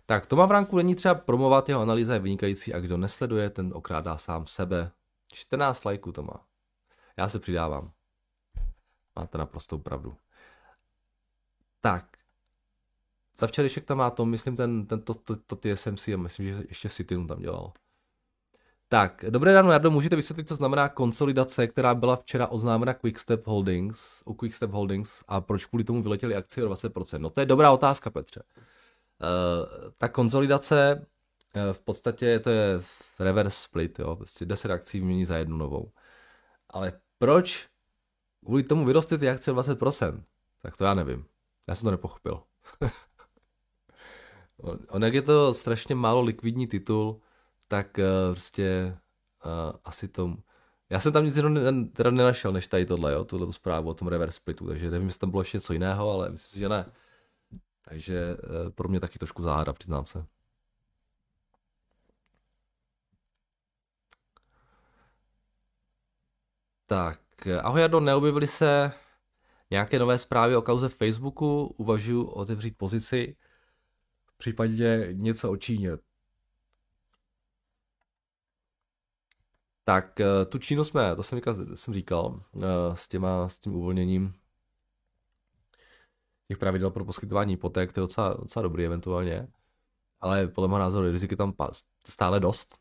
Tak 0.06 0.26
to 0.26 0.36
má 0.36 0.46
v 0.46 0.50
ránku 0.50 0.76
není 0.76 0.94
třeba 0.94 1.14
promovat, 1.14 1.68
jeho 1.68 1.80
analýza 1.80 2.14
je 2.14 2.20
vynikající 2.20 2.74
a 2.74 2.80
kdo 2.80 2.96
nesleduje, 2.96 3.50
ten 3.50 3.72
okrádá 3.74 4.18
sám 4.18 4.46
sebe. 4.46 4.90
14 5.32 5.84
lajků 5.84 6.12
to 6.12 6.22
má. 6.22 6.46
Já 7.16 7.28
se 7.28 7.38
přidávám. 7.38 7.92
Máte 9.16 9.38
naprostou 9.38 9.78
pravdu. 9.78 10.16
Tak. 11.80 12.16
Za 13.36 13.46
včerejšek 13.46 13.84
tam 13.84 13.98
má 13.98 14.10
to, 14.10 14.24
myslím, 14.24 14.56
ten, 14.56 14.86
ten 14.86 15.02
to, 15.02 15.14
to, 15.14 15.36
to 15.36 15.56
TSMC 15.56 16.08
a 16.08 16.16
myslím, 16.16 16.46
že 16.46 16.64
ještě 16.68 16.88
Citinu 16.88 17.26
tam 17.26 17.40
dělal. 17.40 17.72
Tak, 18.94 19.24
dobré 19.30 19.54
ráno, 19.54 19.72
Jardo, 19.72 19.90
můžete 19.90 20.16
vysvětlit, 20.16 20.48
co 20.48 20.56
znamená 20.56 20.88
konsolidace, 20.88 21.66
která 21.66 21.94
byla 21.94 22.16
včera 22.16 22.46
oznámena 22.46 22.94
Quickstep 22.94 23.46
Holdings, 23.46 24.22
u 24.26 24.34
Quickstep 24.34 24.70
Holdings 24.70 25.22
a 25.28 25.40
proč 25.40 25.66
kvůli 25.66 25.84
tomu 25.84 26.02
vyletěly 26.02 26.36
akcie 26.36 26.66
o 26.66 26.68
20%? 26.68 27.18
No 27.18 27.30
to 27.30 27.40
je 27.40 27.46
dobrá 27.46 27.70
otázka, 27.70 28.10
Petře. 28.10 28.42
Uh, 28.42 29.90
ta 29.98 30.08
konsolidace 30.08 31.06
uh, 31.56 31.72
v 31.72 31.80
podstatě 31.80 32.38
to 32.38 32.50
je 32.50 32.80
reverse 33.20 33.62
split, 33.62 33.98
jo, 33.98 34.16
prostě 34.16 34.44
10 34.44 34.70
akcí 34.70 34.98
vymění 34.98 35.24
za 35.24 35.36
jednu 35.36 35.56
novou. 35.56 35.90
Ale 36.70 36.92
proč 37.18 37.66
kvůli 38.44 38.62
tomu 38.62 38.84
vyrostly 38.84 39.18
ty 39.18 39.30
akcie 39.30 39.54
20%? 39.54 40.22
Tak 40.62 40.76
to 40.76 40.84
já 40.84 40.94
nevím. 40.94 41.26
Já 41.68 41.74
jsem 41.74 41.84
to 41.84 41.90
nepochopil. 41.90 42.42
on, 44.88 45.04
jak 45.04 45.14
je 45.14 45.22
to 45.22 45.54
strašně 45.54 45.94
málo 45.94 46.22
likvidní 46.22 46.66
titul, 46.66 47.20
tak 47.68 47.98
uh, 47.98 48.32
prostě 48.32 48.98
uh, 49.44 49.52
asi 49.84 50.08
tom... 50.08 50.36
Já 50.90 51.00
jsem 51.00 51.12
tam 51.12 51.24
nic 51.24 51.36
jiného 51.36 51.88
teda 51.92 52.10
nenašel, 52.10 52.52
než 52.52 52.66
tady 52.66 52.86
tohle, 52.86 53.12
jo, 53.12 53.24
tuhle 53.24 53.52
zprávu 53.52 53.88
o 53.88 53.94
tom 53.94 54.08
reverse 54.08 54.36
splitu, 54.36 54.66
takže 54.68 54.90
nevím, 54.90 55.08
jestli 55.08 55.20
tam 55.20 55.30
bylo 55.30 55.42
ještě 55.42 55.56
něco 55.56 55.72
jiného, 55.72 56.10
ale 56.10 56.30
myslím 56.30 56.52
si, 56.52 56.58
že 56.58 56.68
ne. 56.68 56.92
Takže 57.82 58.36
uh, 58.36 58.70
pro 58.70 58.88
mě 58.88 59.00
taky 59.00 59.18
trošku 59.18 59.42
záhada, 59.42 59.72
přiznám 59.72 60.06
se. 60.06 60.26
Tak, 66.86 67.20
ahoj 67.62 67.80
Jardo, 67.80 68.00
neobjevily 68.00 68.46
se 68.46 68.92
nějaké 69.70 69.98
nové 69.98 70.18
zprávy 70.18 70.56
o 70.56 70.62
kauze 70.62 70.88
Facebooku, 70.88 71.74
uvažuji 71.76 72.24
otevřít 72.24 72.78
pozici, 72.78 73.36
v 74.26 74.36
případě 74.36 75.08
něco 75.12 75.50
o 75.50 75.56
Číně. 75.56 75.90
Tak 79.84 80.20
eh, 80.20 80.44
tu 80.44 80.58
Čínu 80.58 80.84
jsme, 80.84 81.16
to 81.16 81.22
jsem 81.22 81.38
říkal, 81.38 81.54
jsem 81.74 81.94
říkal 81.94 82.40
eh, 82.56 82.60
s, 82.94 83.08
těma, 83.08 83.48
s 83.48 83.58
tím 83.58 83.76
uvolněním 83.76 84.34
těch 86.48 86.58
pravidel 86.58 86.90
pro 86.90 87.04
poskytování 87.04 87.52
hypoték, 87.52 87.92
to 87.92 88.00
je 88.00 88.02
docela, 88.02 88.34
docela 88.34 88.62
dobrý 88.62 88.84
eventuálně, 88.84 89.48
ale 90.20 90.48
podle 90.48 90.68
mého 90.68 90.78
názoru 90.78 91.10
riziky 91.10 91.36
tam 91.36 91.54
stále 92.06 92.40
dost. 92.40 92.78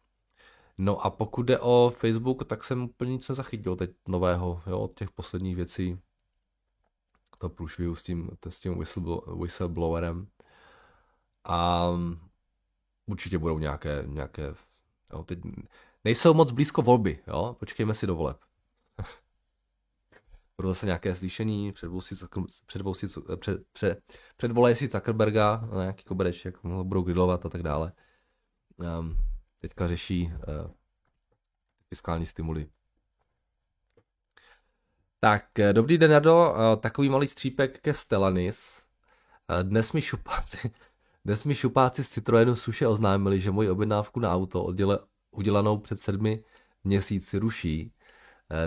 No 0.77 1.05
a 1.05 1.09
pokud 1.09 1.43
jde 1.43 1.59
o 1.59 1.93
Facebook, 1.97 2.45
tak 2.45 2.63
jsem 2.63 2.83
úplně 2.83 3.11
nic 3.11 3.29
nezachytil 3.29 3.75
teď 3.75 3.91
nového, 4.07 4.61
jo, 4.67 4.79
od 4.79 4.99
těch 4.99 5.11
posledních 5.11 5.55
věcí, 5.55 5.99
to 7.37 7.49
průšvihu 7.49 7.95
s 7.95 8.03
tím, 8.03 8.29
s 8.49 8.59
tím 8.59 8.83
whistleblowerem. 9.39 10.27
A 11.43 11.89
určitě 13.05 13.37
budou 13.37 13.59
nějaké, 13.59 14.03
nějaké 14.07 14.55
jo, 15.13 15.23
teď 15.23 15.39
nejsou 16.03 16.33
moc 16.33 16.51
blízko 16.51 16.81
volby, 16.81 17.19
jo, 17.27 17.55
počkejme 17.59 17.93
si 17.93 18.07
do 18.07 18.15
voleb. 18.15 18.37
budou 20.57 20.69
zase 20.69 20.85
nějaké 20.85 21.15
slyšení, 21.15 21.71
předvolí 21.71 22.01
před, 22.65 22.81
před, 23.39 23.61
před, 24.37 24.51
si 24.73 24.87
Zuckerberga 24.87 25.69
na 25.73 25.81
nějaký 25.81 26.03
kobereček, 26.03 26.45
jak 26.45 26.63
ho 26.63 26.83
budou 26.83 27.01
grilovat 27.01 27.45
a 27.45 27.49
tak 27.49 27.63
dále. 27.63 27.91
Um, 28.99 29.17
teďka 29.59 29.87
řeší 29.87 30.33
uh, 30.33 30.71
fiskální 31.89 32.25
stimuly. 32.25 32.67
Tak, 35.19 35.59
eh, 35.59 35.73
dobrý 35.73 35.97
den, 35.97 36.11
Jado. 36.11 36.55
Eh, 36.55 36.77
takový 36.77 37.09
malý 37.09 37.27
střípek 37.27 37.79
ke 37.79 37.93
Stellanis. 37.93 38.85
Dnes 39.63 39.91
mi 39.91 40.01
šupáci, 40.01 40.71
dnes 41.25 41.45
mi 41.45 41.55
šupáci 41.55 42.03
z 42.03 42.09
Citroenu 42.09 42.55
Suše 42.55 42.87
oznámili, 42.87 43.39
že 43.39 43.51
moji 43.51 43.69
objednávku 43.69 44.19
na 44.19 44.33
auto 44.33 44.63
odděle, 44.63 44.99
udělanou 45.33 45.77
před 45.77 45.99
sedmi 45.99 46.43
měsíci 46.83 47.39
ruší. 47.39 47.93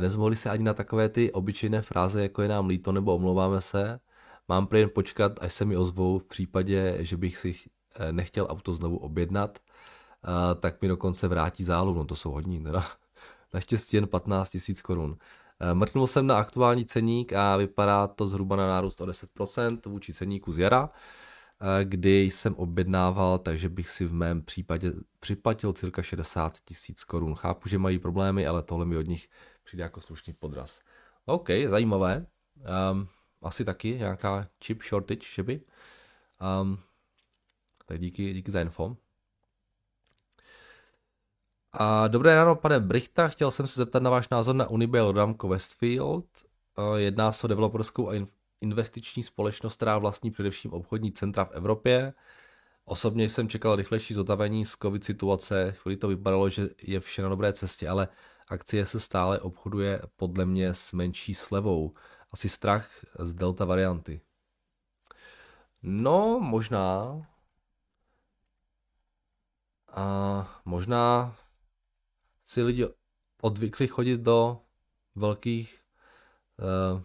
Nezmohli 0.01 0.37
se 0.37 0.51
ani 0.51 0.65
na 0.65 0.75
takové 0.75 1.09
ty 1.09 1.33
obyčejné 1.33 1.83
fráze, 1.83 2.23
jako 2.23 2.43
je 2.43 2.49
nám 2.49 2.67
líto 2.67 2.93
nebo 2.93 3.15
omlouváme 3.15 3.61
se. 3.61 4.01
Mám 4.49 4.67
prý 4.67 4.81
jen 4.81 4.91
počkat, 4.95 5.33
až 5.41 5.53
se 5.53 5.65
mi 5.65 5.77
ozvou 5.77 6.19
v 6.19 6.25
případě, 6.25 6.97
že 7.01 7.17
bych 7.17 7.39
si 7.39 7.55
nechtěl 8.11 8.47
auto 8.51 8.75
znovu 8.75 8.97
objednat, 8.97 9.59
tak 10.61 10.83
mi 10.83 10.89
dokonce 10.89 11.29
vrátí 11.29 11.65
zálohu. 11.65 11.99
No 11.99 12.05
to 12.05 12.17
jsou 12.17 12.31
hodní, 12.31 12.65
teda. 12.65 12.85
Naštěstí 13.55 13.97
jen 13.97 14.07
15 14.07 14.57
000 14.69 14.81
korun. 14.83 15.19
Eh, 15.61 15.75
mrknul 15.75 16.07
jsem 16.07 16.27
na 16.27 16.39
aktuální 16.39 16.85
ceník 16.85 17.33
a 17.33 17.57
vypadá 17.57 18.07
to 18.07 18.27
zhruba 18.27 18.57
na 18.57 18.69
nárůst 18.69 19.01
o 19.01 19.07
10% 19.07 19.79
vůči 19.87 20.15
ceníku 20.15 20.53
z 20.53 20.59
jara, 20.59 20.91
eh, 20.91 20.99
kdy 21.85 22.21
jsem 22.23 22.55
objednával, 22.55 23.39
takže 23.39 23.69
bych 23.69 23.89
si 23.89 24.05
v 24.05 24.13
mém 24.13 24.43
případě 24.43 24.93
připlatil 25.21 25.73
cirka 25.73 26.03
60 26.03 26.61
tisíc 26.61 27.05
korun. 27.05 27.35
Chápu, 27.35 27.69
že 27.69 27.79
mají 27.79 27.99
problémy, 27.99 28.47
ale 28.47 28.63
tohle 28.63 28.87
mi 28.87 28.97
od 28.97 29.07
nich 29.07 29.29
přijde 29.65 29.83
jako 29.83 30.01
slušný 30.01 30.33
podraz. 30.33 30.81
OK, 31.25 31.49
zajímavé. 31.69 32.27
Um, 32.93 33.09
asi 33.43 33.65
taky 33.65 33.97
nějaká 33.99 34.49
chip 34.65 34.83
shortage, 34.83 35.27
že 35.35 35.43
by. 35.43 35.61
Um, 36.63 36.79
tak 37.87 38.01
díky, 38.01 38.35
díky 38.35 38.51
za 38.51 38.61
info. 38.61 38.97
A 41.73 42.09
dobré 42.09 42.35
ráno, 42.35 42.57
pane 42.57 42.81
Brichta, 42.81 43.29
chtěl 43.29 43.51
jsem 43.51 43.67
se 43.67 43.81
zeptat 43.81 44.03
na 44.03 44.11
váš 44.11 44.29
názor 44.29 44.55
na 44.55 44.69
Unibail 44.71 45.13
Rodamco 45.13 45.49
Westfield. 45.49 46.27
Jedná 46.97 47.33
se 47.33 47.47
o 47.47 47.49
developerskou 47.49 48.11
a 48.11 48.15
investiční 48.61 49.23
společnost, 49.23 49.77
která 49.77 49.99
vlastní 49.99 50.31
především 50.31 50.73
obchodní 50.73 51.13
centra 51.13 51.45
v 51.45 51.51
Evropě. 51.51 52.15
Osobně 52.85 53.29
jsem 53.29 53.49
čekal 53.49 53.77
rychlejší 53.77 54.15
zotavení 54.15 54.67
z 54.67 54.77
covid 54.83 55.05
situace, 55.05 55.73
chvíli 55.73 55.97
to 55.97 56.09
vypadalo, 56.09 56.51
že 56.51 56.69
je 56.83 57.01
vše 57.01 57.23
na 57.23 57.29
dobré 57.29 57.53
cestě, 57.53 57.89
ale 57.89 58.09
akcie 58.49 58.87
se 58.87 59.01
stále 59.01 59.41
obchoduje 59.41 60.03
podle 60.17 60.47
mě 60.47 60.75
s 60.75 60.93
menší 60.93 61.35
slevou. 61.35 61.95
Asi 62.33 62.49
strach 62.49 62.91
z 63.19 63.35
delta 63.35 63.65
varianty. 63.65 64.21
No, 65.83 66.41
možná. 66.41 67.23
A 69.93 70.61
možná 70.65 71.37
si 72.45 72.63
lidi 72.63 72.87
odvykli 73.43 73.89
chodit 73.89 74.21
do 74.21 74.61
velkých 75.15 75.81
uh, 76.59 77.03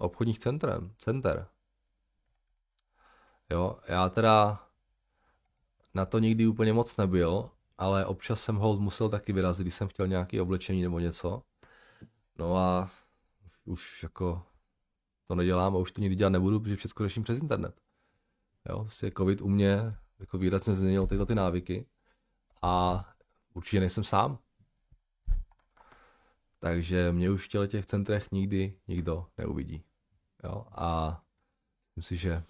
obchodních 0.00 0.38
center, 0.38 0.80
center. 0.98 1.46
Jo, 3.50 3.76
já 3.88 4.08
teda 4.08 4.66
na 5.94 6.06
to 6.06 6.18
nikdy 6.18 6.46
úplně 6.46 6.72
moc 6.72 6.96
nebyl, 6.96 7.50
ale 7.78 8.06
občas 8.06 8.42
jsem 8.42 8.56
hold 8.56 8.80
musel 8.80 9.08
taky 9.08 9.32
vyrazit, 9.32 9.64
když 9.64 9.74
jsem 9.74 9.88
chtěl 9.88 10.06
nějaké 10.06 10.42
oblečení 10.42 10.82
nebo 10.82 10.98
něco. 10.98 11.42
No 12.38 12.56
a 12.56 12.90
už 13.64 14.02
jako 14.02 14.42
to 15.26 15.34
nedělám 15.34 15.76
a 15.76 15.78
už 15.78 15.92
to 15.92 16.00
nikdy 16.00 16.16
dělat 16.16 16.30
nebudu, 16.30 16.60
protože 16.60 16.76
všechno 16.76 17.06
řeším 17.06 17.22
přes 17.22 17.38
internet. 17.38 17.80
Jo, 18.68 18.78
prostě 18.78 19.12
covid 19.16 19.40
u 19.40 19.48
mě 19.48 19.92
jako 20.18 20.38
výrazně 20.38 20.74
změnil 20.74 21.06
tyhle 21.06 21.26
ty 21.26 21.34
návyky 21.34 21.86
a 22.62 23.04
určitě 23.54 23.80
nejsem 23.80 24.04
sám. 24.04 24.38
Takže 26.64 27.12
mě 27.12 27.30
už 27.30 27.44
v 27.44 27.48
těle 27.48 27.68
těch 27.68 27.86
centrech 27.86 28.30
nikdy 28.32 28.78
nikdo 28.88 29.26
neuvidí. 29.38 29.84
Jo? 30.44 30.66
A 30.70 31.22
myslím 31.96 32.18
si, 32.18 32.22
že 32.22 32.42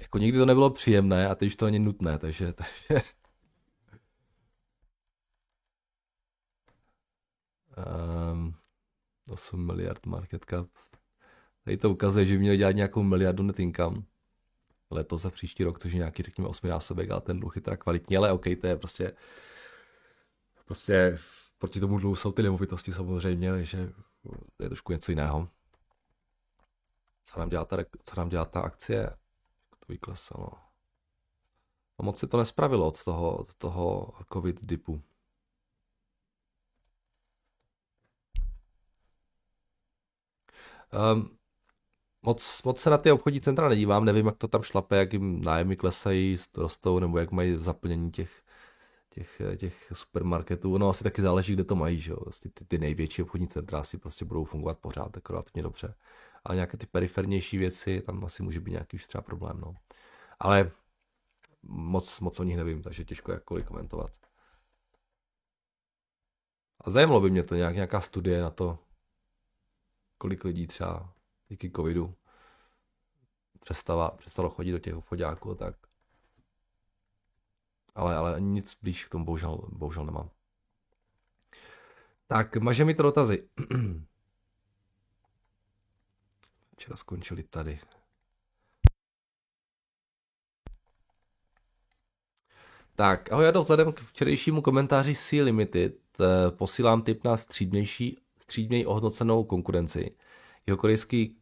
jako 0.00 0.18
nikdy 0.18 0.38
to 0.38 0.46
nebylo 0.46 0.70
příjemné 0.70 1.28
a 1.28 1.34
teď 1.34 1.46
už 1.46 1.56
to 1.56 1.64
není 1.64 1.78
nutné, 1.78 2.18
takže, 2.18 2.52
takže 2.88 3.02
Um, 8.32 8.54
8 9.28 9.66
miliard 9.66 10.06
market 10.06 10.44
cap. 10.44 10.68
Tady 11.64 11.76
to 11.76 11.90
ukazuje, 11.90 12.26
že 12.26 12.34
by 12.34 12.38
měli 12.38 12.56
dělat 12.56 12.72
nějakou 12.72 13.02
miliardu 13.02 13.42
net 13.42 13.60
income 13.60 14.02
letos 14.90 15.22
za 15.22 15.30
příští 15.30 15.64
rok, 15.64 15.78
což 15.78 15.92
je 15.92 15.98
nějaký, 15.98 16.22
řekněme, 16.22 16.48
osminásobek, 16.48 17.10
ale 17.10 17.20
ten 17.20 17.40
dluh 17.40 17.56
je 17.56 17.62
teda 17.62 17.76
kvalitní, 17.76 18.16
ale 18.16 18.32
OK, 18.32 18.44
to 18.60 18.66
je 18.66 18.76
prostě, 18.76 19.12
prostě 20.64 21.18
proti 21.64 21.80
tomu 21.80 21.98
dluhu 21.98 22.16
jsou 22.16 22.32
ty 22.32 22.42
nemovitosti 22.42 22.92
samozřejmě, 22.92 23.52
takže 23.52 23.92
je 24.62 24.68
trošku 24.68 24.92
něco 24.92 25.12
jiného. 25.12 25.48
Co 27.24 27.40
nám 27.40 27.48
dělá 27.48 27.64
ta, 27.64 27.76
co 28.04 28.16
nám 28.16 28.28
dělá 28.28 28.44
ta 28.44 28.60
akcie? 28.60 29.10
To 29.70 29.92
vyklesalo? 29.92 30.50
A 31.98 32.02
moc 32.02 32.18
se 32.18 32.26
to 32.26 32.36
nespravilo 32.36 32.86
od 32.86 33.04
toho, 33.04 33.36
od 33.36 33.54
toho 33.54 34.12
covid 34.32 34.66
dipu. 34.66 35.02
Um, 41.12 41.38
moc, 42.22 42.62
moc 42.62 42.80
se 42.80 42.90
na 42.90 42.98
ty 42.98 43.12
obchodní 43.12 43.40
centra 43.40 43.68
nedívám, 43.68 44.04
nevím, 44.04 44.26
jak 44.26 44.36
to 44.36 44.48
tam 44.48 44.62
šlape, 44.62 44.96
jak 44.96 45.12
jim 45.12 45.44
nájmy 45.44 45.76
klesají, 45.76 46.36
rostou, 46.56 46.98
nebo 46.98 47.18
jak 47.18 47.30
mají 47.30 47.56
zaplnění 47.56 48.10
těch, 48.10 48.43
těch, 49.14 49.42
těch 49.56 49.92
supermarketů. 49.92 50.78
No 50.78 50.88
asi 50.88 51.04
taky 51.04 51.22
záleží, 51.22 51.52
kde 51.52 51.64
to 51.64 51.76
mají, 51.76 52.00
že 52.00 52.10
jo. 52.10 52.16
Vlastně 52.24 52.50
ty, 52.54 52.64
ty 52.64 52.78
největší 52.78 53.22
obchodní 53.22 53.48
centra 53.48 53.80
asi 53.80 53.98
prostě 53.98 54.24
budou 54.24 54.44
fungovat 54.44 54.78
pořád 54.78 55.12
tak 55.12 55.30
relativně 55.30 55.62
dobře. 55.62 55.94
A 56.44 56.54
nějaké 56.54 56.76
ty 56.76 56.86
perifernější 56.86 57.58
věci, 57.58 58.00
tam 58.00 58.24
asi 58.24 58.42
může 58.42 58.60
být 58.60 58.70
nějaký 58.70 58.96
už 58.96 59.06
třeba 59.06 59.22
problém, 59.22 59.60
no. 59.60 59.76
Ale 60.38 60.70
moc, 61.62 62.20
moc 62.20 62.40
o 62.40 62.44
nich 62.44 62.56
nevím, 62.56 62.82
takže 62.82 63.04
těžko 63.04 63.32
jakkoliv 63.32 63.66
komentovat. 63.66 64.10
A 66.80 66.90
zajímalo 66.90 67.20
by 67.20 67.30
mě 67.30 67.42
to 67.42 67.54
nějak, 67.54 67.74
nějaká 67.74 68.00
studie 68.00 68.42
na 68.42 68.50
to, 68.50 68.78
kolik 70.18 70.44
lidí 70.44 70.66
třeba 70.66 71.12
díky 71.48 71.70
covidu 71.70 72.14
přestala, 73.60 74.10
přestalo 74.10 74.50
chodit 74.50 74.72
do 74.72 74.78
těch 74.78 74.94
obchodáků 74.94 75.54
tak. 75.54 75.93
Ale, 77.94 78.16
ale 78.16 78.40
nic 78.40 78.78
blíž 78.82 79.04
k 79.04 79.08
tomu 79.08 79.24
bohužel, 79.24 79.58
bohužel 79.68 80.06
nemám. 80.06 80.30
Tak, 82.26 82.56
maže 82.56 82.84
mi 82.84 82.94
to 82.94 83.02
dotazy. 83.02 83.48
Včera 86.76 86.96
skončili 86.96 87.42
tady. 87.42 87.80
Tak, 92.96 93.32
ahoj, 93.32 93.44
já 93.44 93.60
vzhledem 93.60 93.92
k 93.92 94.00
včerejšímu 94.00 94.62
komentáři 94.62 95.14
C 95.14 95.42
Limited 95.42 95.96
eh, 96.20 96.50
posílám 96.50 97.02
tip 97.02 97.24
na 97.24 97.36
střídnější, 97.36 98.18
střídněji 98.38 98.86
ohodnocenou 98.86 99.44
konkurenci. 99.44 100.16
Jeho 100.66 100.76
korejský 100.76 101.36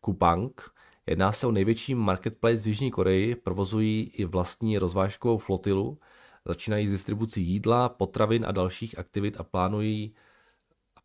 Kupang. 0.00 0.77
Jedná 1.08 1.32
se 1.32 1.46
o 1.46 1.52
největší 1.52 1.94
marketplace 1.94 2.58
v 2.58 2.66
Jižní 2.66 2.90
Koreji, 2.90 3.34
provozují 3.34 4.10
i 4.14 4.24
vlastní 4.24 4.78
rozvážkovou 4.78 5.38
flotilu, 5.38 5.98
začínají 6.44 6.86
s 6.86 6.90
distribucí 6.90 7.44
jídla, 7.44 7.88
potravin 7.88 8.46
a 8.48 8.52
dalších 8.52 8.98
aktivit 8.98 9.40
a 9.40 9.42
plánují 9.42 10.14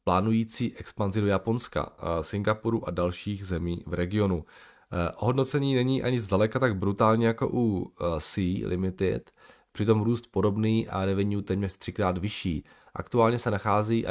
plánující 0.03 0.77
expanzi 0.77 1.21
do 1.21 1.27
Japonska, 1.27 1.93
Singapuru 2.21 2.87
a 2.87 2.91
dalších 2.91 3.45
zemí 3.45 3.83
v 3.85 3.93
regionu. 3.93 4.45
Eh, 4.91 5.11
ohodnocení 5.11 5.75
není 5.75 6.03
ani 6.03 6.19
zdaleka 6.19 6.59
tak 6.59 6.77
brutální 6.77 7.23
jako 7.23 7.49
u 7.53 7.91
eh, 8.01 8.05
C 8.19 8.41
Limited, 8.65 9.31
přitom 9.71 10.01
růst 10.01 10.27
podobný 10.31 10.87
a 10.87 11.05
revenue 11.05 11.43
téměř 11.43 11.77
třikrát 11.77 12.17
vyšší. 12.17 12.63
Aktuálně 12.93 13.39
se 13.39 13.51
nachází, 13.51 14.05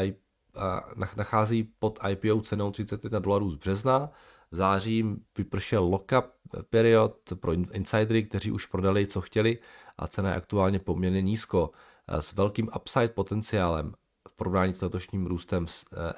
nachází 1.17 1.69
pod 1.79 1.99
IPO 2.09 2.41
cenou 2.41 2.71
31 2.71 3.19
dolarů 3.19 3.51
z 3.51 3.57
března 3.57 4.11
v 4.53 4.57
září 4.57 5.05
vypršel 5.39 5.85
lock-up 5.85 6.25
period 6.71 7.33
pro 7.41 7.53
insidery, 7.53 8.23
kteří 8.23 8.51
už 8.51 8.67
prodali, 8.67 9.07
co 9.07 9.21
chtěli 9.21 9.59
a 9.99 10.07
cena 10.07 10.29
je 10.31 10.37
aktuálně 10.37 10.79
poměrně 10.79 11.23
nízko 11.23 11.71
s 12.09 12.33
velkým 12.33 12.69
upside 12.77 13.09
potenciálem 13.09 13.95
v 14.29 14.33
porovnání 14.37 14.75
s 14.75 14.81
letošním 14.81 15.27
růstem 15.27 15.67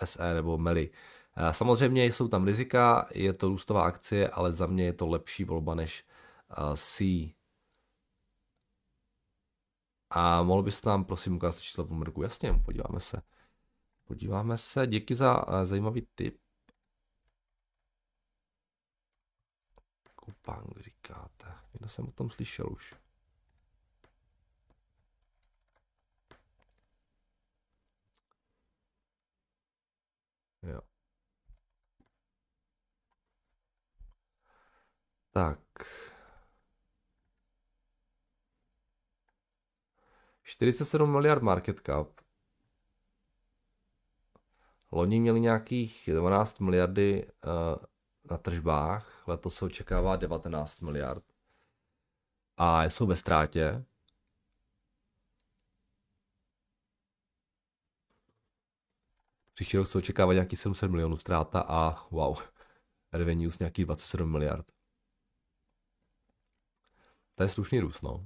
SE 0.05 0.35
nebo 0.35 0.59
Meli. 0.59 0.91
Samozřejmě 1.51 2.07
jsou 2.07 2.29
tam 2.29 2.45
rizika, 2.45 3.09
je 3.15 3.33
to 3.33 3.49
růstová 3.49 3.85
akcie, 3.85 4.29
ale 4.29 4.53
za 4.53 4.67
mě 4.67 4.85
je 4.85 4.93
to 4.93 5.07
lepší 5.07 5.45
volba 5.45 5.75
než 5.75 6.07
C. 6.75 7.05
A 10.11 10.43
mohl 10.43 10.63
bys 10.63 10.85
nám 10.85 11.05
prosím 11.05 11.37
ukázat 11.37 11.61
číslo 11.61 11.87
poměrku? 11.87 12.23
Jasně, 12.23 12.53
podíváme 12.65 13.01
se. 13.01 13.23
Podíváme 14.05 14.59
se, 14.59 14.87
díky 14.87 15.15
za 15.15 15.45
zajímavý 15.65 16.07
tip. 16.15 16.44
Kupang 20.25 20.79
říkáte. 20.79 21.55
Já 21.81 21.89
jsem 21.89 22.09
o 22.09 22.13
tom 22.13 22.31
slyšel 22.31 22.67
už. 22.73 22.95
Jo. 30.63 30.81
Tak. 35.33 35.61
47 40.43 41.13
miliard 41.13 41.43
market 41.43 41.81
cap. 41.81 42.21
Loni 44.93 45.21
měli 45.21 45.41
nějakých 45.41 46.09
12 46.13 46.61
miliardy 46.61 47.27
uh, 47.47 47.85
na 48.31 48.39
tržbách. 48.39 49.29
Letos 49.29 49.55
se 49.55 49.65
očekává 49.65 50.17
19 50.17 50.81
miliard. 50.81 51.25
A 52.57 52.85
jsou 52.85 53.07
ve 53.07 53.17
ztrátě. 53.17 53.85
Příští 59.53 59.77
rok 59.77 59.87
se 59.87 59.99
očekává 59.99 60.33
nějaký 60.33 60.57
700 60.57 60.91
milionů 60.91 61.17
ztráta 61.17 61.61
a 61.69 62.09
wow, 62.11 62.39
revenues 63.13 63.59
nějaký 63.59 63.85
27 63.85 64.33
miliard. 64.33 64.73
To 67.35 67.43
je 67.43 67.49
slušný 67.49 67.81
růst, 67.81 68.03
no. 68.03 68.25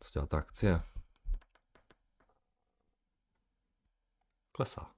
Co 0.00 0.10
dělá 0.12 0.26
ta 0.26 0.38
akcie? 0.38 0.93
Klesá. 4.54 4.94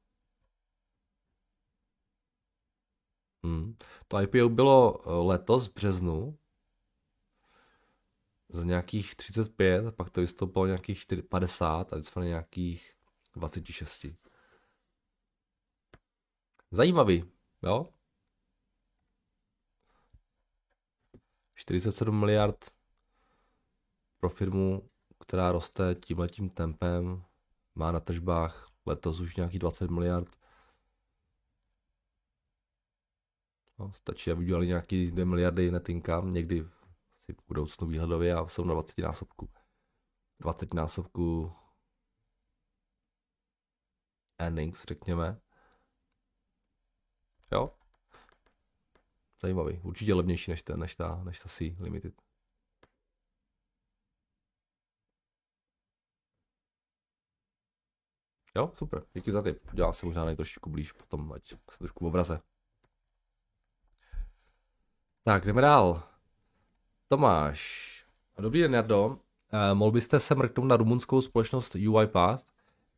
Hmm. 3.45 3.77
To 4.09 4.21
IPO 4.21 4.49
bylo 4.49 5.01
eh, 5.01 5.11
letos 5.11 5.69
v 5.69 5.75
březnu 5.75 6.39
za 8.49 8.65
nějakých 8.65 9.15
35, 9.15 9.95
pak 9.97 10.11
to 10.11 10.21
vystoupilo 10.21 10.67
nějakých 10.67 11.05
50 11.29 11.93
a 11.93 11.97
teď 11.97 12.05
jsme 12.05 12.21
na 12.23 12.29
nějakých 12.29 12.95
26. 13.35 14.07
Zajímavý, 16.71 17.33
jo? 17.63 17.89
47 21.55 22.21
miliard 22.21 22.71
pro 24.19 24.31
firmu, 24.31 24.91
která 25.21 25.53
roste 25.53 25.95
tímhletím 25.95 26.51
tempem, 26.51 27.25
má 27.75 27.93
na 27.93 28.01
tržbách 28.01 28.76
letos 28.87 29.21
už 29.21 29.37
nějaký 29.37 29.59
20 29.59 29.91
miliard. 29.91 30.37
No, 33.79 33.93
stačí, 33.93 34.31
aby 34.31 34.45
udělali 34.45 34.67
nějaký 34.67 35.11
2 35.11 35.25
miliardy 35.25 35.71
net 35.71 35.89
income, 35.89 36.31
někdy 36.31 36.65
si 37.17 37.33
v 37.33 37.47
budoucnu 37.49 37.87
výhledově 37.87 38.35
a 38.35 38.47
jsou 38.47 38.65
na 38.65 38.75
20 38.75 38.99
násobku. 38.99 39.51
20 40.41 40.75
násobku 40.75 41.53
earnings, 44.39 44.85
řekněme. 44.85 45.41
Jo? 47.53 47.75
Zajímavý. 49.43 49.81
Určitě 49.83 50.15
levnější 50.15 50.51
než, 50.51 50.63
ta, 50.63 50.77
než 50.77 50.95
ta, 50.95 51.25
než 51.25 51.41
ta 51.41 51.49
C 51.49 51.77
Limited. 51.81 52.26
Jo, 58.57 58.71
super, 58.75 59.03
díky 59.15 59.33
za 59.33 59.43
tip. 59.43 59.59
Dělá 59.73 59.93
se 59.93 60.07
možná 60.07 60.35
trošku 60.35 60.71
blíž 60.71 60.93
potom, 60.93 61.33
ať 61.33 61.47
se 61.49 61.79
trošku 61.79 62.05
v 62.05 62.09
obraze. 62.09 62.41
Tak, 65.25 65.45
jdeme 65.45 65.63
dál. 65.63 66.03
Tomáš. 67.09 67.87
Dobrý 68.39 68.61
den, 68.61 68.75
Jardo. 68.75 69.19
Eh, 69.53 69.75
mohl 69.75 69.93
byste 69.93 70.21
se 70.21 70.35
mrknout 70.35 70.69
na 70.69 70.77
rumunskou 70.77 71.23
společnost 71.23 71.75
UiPath, 71.89 72.45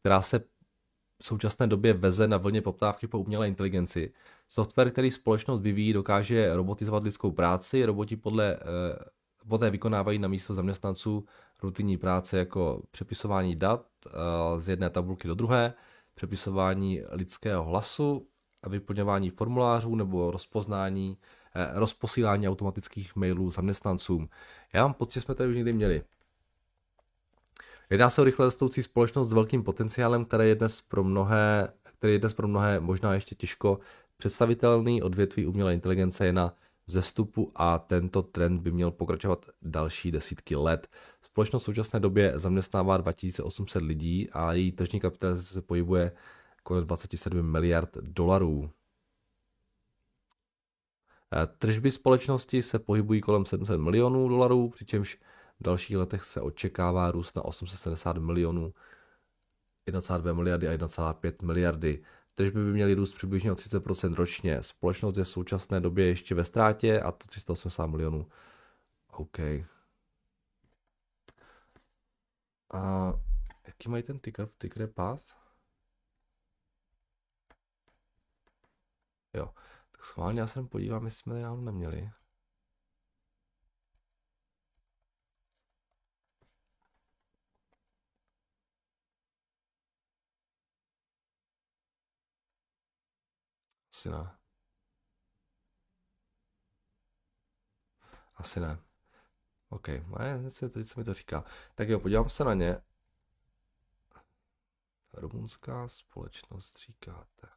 která 0.00 0.22
se 0.22 0.38
v 0.38 1.24
současné 1.24 1.66
době 1.66 1.92
veze 1.92 2.28
na 2.28 2.36
vlně 2.36 2.62
poptávky 2.62 3.06
po 3.06 3.18
umělé 3.18 3.48
inteligenci. 3.48 4.12
Software, 4.48 4.90
který 4.90 5.10
společnost 5.10 5.60
vyvíjí, 5.60 5.92
dokáže 5.92 6.56
robotizovat 6.56 7.04
lidskou 7.04 7.32
práci. 7.32 7.84
Roboti 7.84 8.16
podle, 8.16 8.54
eh, 8.54 8.58
Poté 9.48 9.70
vykonávají 9.70 10.18
na 10.18 10.28
místo 10.28 10.54
zaměstnanců 10.54 11.24
rutinní 11.62 11.96
práce 11.96 12.38
jako 12.38 12.82
přepisování 12.90 13.56
dat 13.56 13.86
eh, 14.06 14.10
z 14.56 14.68
jedné 14.68 14.90
tabulky 14.90 15.28
do 15.28 15.34
druhé, 15.34 15.74
přepisování 16.14 17.02
lidského 17.10 17.64
hlasu 17.64 18.26
vyplňování 18.68 19.30
formulářů 19.30 19.94
nebo 19.94 20.30
rozpoznání, 20.30 21.18
eh, 21.54 21.70
rozposílání 21.72 22.48
automatických 22.48 23.16
mailů 23.16 23.50
zaměstnancům. 23.50 24.28
Já 24.72 24.82
mám 24.82 24.94
pocit, 24.94 25.14
že 25.14 25.20
jsme 25.20 25.34
tady 25.34 25.50
už 25.50 25.56
někdy 25.56 25.72
měli. 25.72 26.02
Jedná 27.90 28.10
se 28.10 28.20
o 28.20 28.24
rychle 28.24 28.44
rostoucí 28.46 28.82
společnost 28.82 29.28
s 29.28 29.32
velkým 29.32 29.62
potenciálem, 29.62 30.24
který 30.24 30.48
je 30.48 30.54
dnes 30.54 30.82
pro 30.82 31.04
mnohé, 31.04 31.68
který 31.82 32.12
je 32.12 32.18
dnes 32.18 32.34
pro 32.34 32.48
mnohé 32.48 32.80
možná 32.80 33.14
ještě 33.14 33.34
těžko 33.34 33.78
představitelný. 34.16 35.02
Odvětví 35.02 35.46
umělé 35.46 35.74
inteligence 35.74 36.26
je 36.26 36.32
na 36.32 36.54
vzestupu 36.88 37.50
a 37.54 37.78
tento 37.78 38.22
trend 38.22 38.60
by 38.60 38.70
měl 38.70 38.90
pokračovat 38.90 39.46
další 39.62 40.10
desítky 40.10 40.56
let. 40.56 40.88
Společnost 41.22 41.62
v 41.62 41.64
současné 41.64 42.00
době 42.00 42.32
zaměstnává 42.36 42.96
2800 42.96 43.82
lidí 43.82 44.30
a 44.30 44.52
její 44.52 44.72
tržní 44.72 45.00
kapitalizace 45.00 45.54
se 45.54 45.62
pohybuje 45.62 46.12
kolem 46.62 46.86
27 46.86 47.42
miliard 47.42 47.96
dolarů. 47.96 48.70
Eh, 51.34 51.46
tržby 51.46 51.90
společnosti 51.90 52.62
se 52.62 52.78
pohybují 52.78 53.20
kolem 53.20 53.46
700 53.46 53.80
milionů 53.80 54.28
dolarů, 54.28 54.68
přičemž 54.68 55.18
v 55.60 55.64
dalších 55.64 55.96
letech 55.96 56.24
se 56.24 56.40
očekává 56.40 57.10
růst 57.10 57.36
na 57.36 57.44
870 57.44 58.16
milionů, 58.16 58.74
1,2 59.86 60.34
miliardy 60.34 60.68
a 60.68 60.72
1,5 60.72 61.42
miliardy. 61.42 62.02
Tržby 62.38 62.64
by 62.64 62.72
měly 62.72 62.94
růst 62.94 63.14
přibližně 63.14 63.52
o 63.52 63.54
30% 63.54 64.14
ročně. 64.14 64.62
Společnost 64.62 65.16
je 65.16 65.24
v 65.24 65.28
současné 65.28 65.80
době 65.80 66.06
ještě 66.06 66.34
ve 66.34 66.44
ztrátě 66.44 67.00
a 67.00 67.12
to 67.12 67.26
380 67.26 67.86
milionů. 67.86 68.26
OK. 69.12 69.38
A 72.74 73.12
jaký 73.66 73.88
mají 73.88 74.02
ten 74.02 74.18
ticker? 74.18 74.48
Ticker 74.58 74.86
path? 74.86 75.22
Jo. 79.34 79.54
Tak 79.90 80.04
schválně 80.04 80.40
já 80.40 80.46
se 80.46 80.62
podívám, 80.62 81.04
jestli 81.04 81.18
jsme 81.18 81.42
tady 81.42 81.62
neměli. 81.62 82.10
Asi 93.98 94.10
ne. 94.10 94.30
Asi 98.36 98.60
ne. 98.60 98.78
OK, 99.68 99.88
ne, 99.88 100.50
co, 100.50 100.70
co 100.70 101.00
mi 101.00 101.04
to 101.04 101.14
říká. 101.14 101.44
Tak 101.74 101.88
jo, 101.88 102.00
podívám 102.00 102.28
se 102.28 102.44
na 102.44 102.54
ně. 102.54 102.78
Rumunská 105.12 105.88
společnost 105.88 106.78
říkáte. 106.78 107.48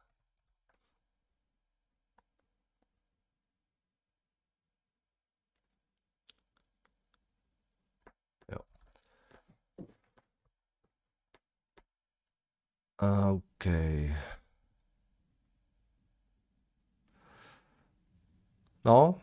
Jo. 8.48 8.58
OK. 13.32 13.66
No. 18.84 19.20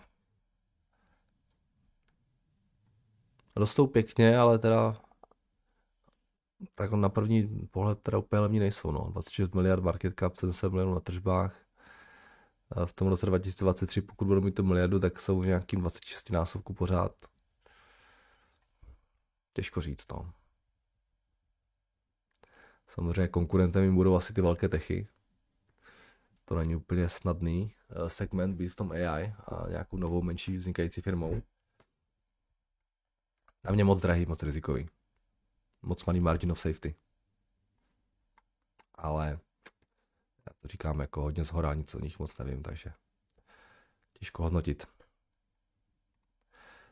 Rostou 3.56 3.88
pěkně, 3.88 4.38
ale 4.38 4.60
teda 4.60 5.02
tak 6.76 6.92
na 6.92 7.10
první 7.10 7.68
pohled 7.72 8.00
teda 8.02 8.18
úplně 8.18 8.40
levní 8.40 8.60
nejsou. 8.60 8.92
No. 8.92 9.10
26 9.12 9.56
miliard 9.56 9.84
market 9.84 10.20
cap, 10.20 10.36
700 10.38 10.72
milionů 10.72 10.94
na 10.94 11.00
tržbách. 11.00 11.66
V 12.86 12.94
tom 12.94 13.08
roce 13.08 13.26
2023, 13.26 14.02
pokud 14.02 14.26
budou 14.26 14.42
mít 14.42 14.56
tu 14.56 14.64
miliardu, 14.64 15.00
tak 15.00 15.20
jsou 15.20 15.40
v 15.40 15.46
nějakým 15.46 15.80
26 15.80 16.30
násobku 16.30 16.74
pořád. 16.74 17.12
Těžko 19.54 19.82
říct, 19.82 20.12
no. 20.12 20.32
Samozřejmě 22.88 23.28
konkurentem 23.28 23.84
jim 23.84 23.96
budou 23.96 24.16
asi 24.16 24.34
ty 24.34 24.42
velké 24.42 24.70
techy, 24.70 25.08
to 26.50 26.56
není 26.56 26.76
úplně 26.76 27.10
snadný 27.10 27.74
eh, 27.90 28.10
segment 28.10 28.56
být 28.56 28.70
v 28.70 28.76
tom 28.76 28.92
AI 28.92 29.34
a 29.48 29.70
nějakou 29.70 29.98
novou 29.98 30.22
menší 30.22 30.58
vznikající 30.58 31.02
firmou. 31.02 31.42
A 33.64 33.72
mě 33.72 33.84
moc 33.84 34.02
drahý, 34.02 34.26
moc 34.26 34.44
rizikový. 34.44 34.90
Moc 35.82 36.06
malý 36.06 36.20
margin 36.20 36.52
of 36.52 36.60
safety. 36.60 36.96
Ale 38.96 39.40
já 40.48 40.54
to 40.60 40.68
říkám 40.68 41.00
jako 41.00 41.22
hodně 41.22 41.44
zhora, 41.44 41.74
nic 41.74 41.96
o 41.96 42.00
nich 42.00 42.20
moc 42.20 42.38
nevím, 42.38 42.64
takže 42.64 42.94
těžko 44.20 44.44
hodnotit. 44.44 44.88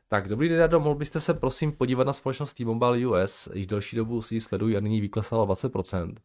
Tak, 0.08 0.28
dobrý 0.28 0.50
den, 0.50 0.60
Dado, 0.60 0.80
mohl 0.80 0.96
byste 0.96 1.22
se 1.22 1.34
prosím 1.34 1.72
podívat 1.72 2.08
na 2.08 2.14
společnost 2.14 2.54
T-Mobile 2.54 3.08
US, 3.08 3.48
již 3.54 3.68
delší 3.68 3.96
dobu 3.96 4.22
si 4.22 4.36
ji 4.36 4.42
sledují 4.42 4.78
a 4.78 4.80
nyní 4.80 5.02
vyklesala 5.02 5.48
20%. 5.48 6.16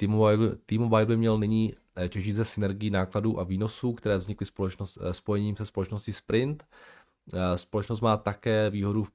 T-Mobile, 0.00 0.56
T-Mobile 0.66 1.06
by 1.06 1.16
měl 1.16 1.38
nyní 1.38 1.74
eh, 1.96 2.08
těžit 2.08 2.36
ze 2.36 2.44
synergii 2.44 2.90
nákladů 2.90 3.40
a 3.40 3.44
výnosů, 3.44 3.92
které 3.92 4.18
vznikly 4.18 4.46
společnost, 4.46 4.98
eh, 5.02 5.14
spojením 5.14 5.56
se 5.56 5.66
společností 5.66 6.12
Sprint. 6.12 6.64
Eh, 7.34 7.58
společnost 7.58 8.00
má 8.00 8.16
také 8.16 8.70
výhodu 8.70 9.04
v 9.04 9.12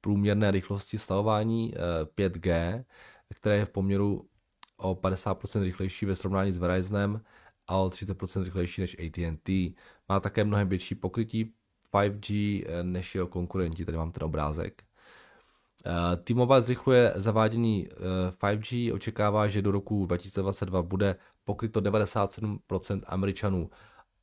průměrné 0.00 0.50
rychlosti 0.50 0.98
stavování 0.98 1.74
5G, 2.14 2.84
které 3.34 3.56
je 3.56 3.64
v 3.64 3.70
poměru 3.70 4.28
o 4.76 4.94
50% 4.94 5.62
rychlejší 5.62 6.06
ve 6.06 6.16
srovnání 6.16 6.52
s 6.52 6.58
Verizonem 6.58 7.20
a 7.66 7.76
o 7.76 7.90
30% 7.90 8.44
rychlejší 8.44 8.80
než 8.80 8.96
AT&T. 8.98 9.74
Má 10.08 10.20
také 10.20 10.44
mnohem 10.44 10.68
větší 10.68 10.94
pokrytí 10.94 11.54
5G 11.92 12.64
než 12.82 13.14
jeho 13.14 13.26
konkurenti, 13.26 13.84
tady 13.84 13.98
mám 13.98 14.12
ten 14.12 14.24
obrázek. 14.24 14.82
Eh, 15.86 16.16
T-Mobile 16.16 16.62
zrychluje 16.62 17.12
zavádění 17.16 17.88
5G, 18.38 18.88
eh, 18.88 18.92
očekává, 18.92 19.48
že 19.48 19.62
do 19.62 19.70
roku 19.70 20.06
2022 20.06 20.82
bude 20.82 21.16
pokryto 21.44 21.80
97% 21.80 23.02
Američanů. 23.06 23.70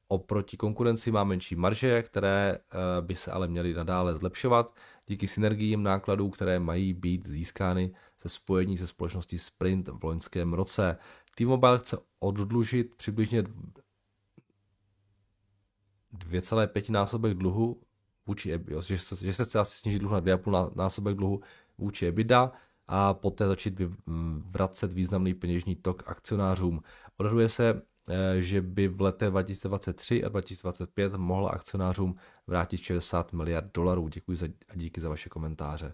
Oproti 0.08 0.58
konkurenci 0.58 1.12
má 1.12 1.24
menší 1.24 1.56
marže, 1.56 2.02
které 2.02 2.58
eh, 2.58 3.02
by 3.02 3.16
se 3.16 3.32
ale 3.32 3.48
měly 3.48 3.74
nadále 3.74 4.14
zlepšovat 4.14 4.80
díky 5.08 5.28
synergiím 5.28 5.84
nákladů, 5.84 6.30
které 6.30 6.60
mají 6.60 6.94
být 6.94 7.28
získány 7.28 7.94
ze 8.24 8.30
spojení 8.30 8.78
se 8.78 8.88
společností 8.88 9.40
Sprint 9.40 9.88
v 9.88 10.04
loňském 10.04 10.54
roce. 10.54 10.98
T-Mobile 11.36 11.80
chce 11.80 11.98
oddlužit 12.20 12.96
přibližně 12.96 13.44
2,5 16.14 16.92
násobek 16.92 17.34
dluhu 17.34 17.82
vůči 18.28 18.52
EBITDA, 18.52 18.82
že, 18.82 19.00
se, 19.00 19.26
že 19.26 19.34
se 19.34 19.46
chce 19.46 19.60
asi 19.60 19.80
snížit 19.80 20.00
dluh 20.00 20.12
na 20.12 20.22
2,5 20.22 20.72
násobek 20.76 21.16
dluhu 21.16 21.42
vůči 21.78 22.06
EBITDA 22.06 22.52
a 22.88 23.14
poté 23.14 23.48
začít 23.48 23.82
vracet 24.52 24.94
významný 24.94 25.34
peněžní 25.34 25.76
tok 25.76 26.04
akcionářům. 26.10 26.82
Odhaduje 27.18 27.50
se, 27.50 27.82
eh, 28.10 28.42
že 28.42 28.62
by 28.62 28.88
v 28.88 29.02
letech 29.02 29.30
2023 29.30 30.24
a 30.24 30.30
2025 30.30 31.18
mohla 31.18 31.50
akcionářům 31.50 32.16
vrátit 32.48 32.78
60 32.78 33.34
miliard 33.34 33.74
dolarů. 33.74 34.08
Děkuji 34.08 34.38
za, 34.38 34.46
a 34.70 34.76
díky 34.76 35.02
za 35.02 35.10
vaše 35.10 35.30
komentáře. 35.30 35.94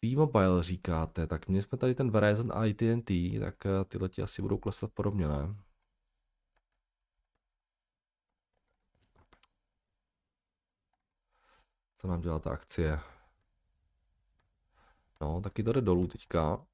T-Mobile 0.00 0.62
říkáte, 0.62 1.26
tak 1.26 1.48
měli 1.48 1.62
jsme 1.62 1.78
tady 1.78 1.94
ten 1.94 2.10
Verizon 2.10 2.52
a 2.52 2.64
AT&T, 2.64 3.40
tak 3.40 3.66
eh, 3.66 3.84
tyhle 3.88 4.08
ti 4.08 4.22
asi 4.22 4.42
budou 4.42 4.58
klesat 4.58 4.90
podobně, 4.94 5.28
ne? 5.28 5.54
Co 12.00 12.08
nám 12.08 12.20
dělá 12.20 12.38
ta 12.38 12.50
akcie? 12.50 13.00
No, 15.20 15.40
taky 15.40 15.62
to 15.62 15.72
jde 15.72 15.80
dolů 15.80 16.06
teďka. 16.06 16.66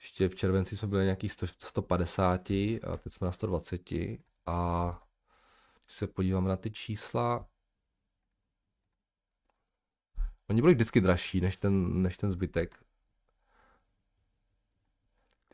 Ještě 0.00 0.28
v 0.28 0.34
červenci 0.34 0.76
jsme 0.76 0.88
byli 0.88 1.04
nějakých 1.04 1.32
150 1.58 2.50
a 2.50 2.96
teď 2.96 3.12
jsme 3.12 3.24
na 3.24 3.32
120 3.32 3.90
a 4.46 4.90
když 5.84 5.96
se 5.96 6.06
podíváme 6.06 6.48
na 6.48 6.56
ty 6.56 6.70
čísla, 6.70 7.48
oni 10.50 10.60
byli 10.60 10.74
vždycky 10.74 11.00
dražší 11.00 11.40
než 11.40 11.56
ten, 11.56 12.02
než 12.02 12.16
ten 12.16 12.30
zbytek. 12.30 12.84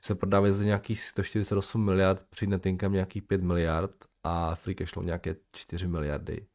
Se 0.05 0.15
prodávají 0.15 0.53
za 0.53 0.65
nějakých 0.65 1.01
148 1.01 1.85
miliard, 1.85 2.27
při 2.31 2.47
net 2.47 2.67
income 2.67 2.95
nějakých 2.95 3.23
5 3.23 3.43
miliard 3.43 4.05
a 4.23 4.55
free 4.55 4.75
cash 4.75 4.93
flow 4.93 5.05
nějaké 5.05 5.37
4 5.53 5.87
miliardy. 5.87 6.47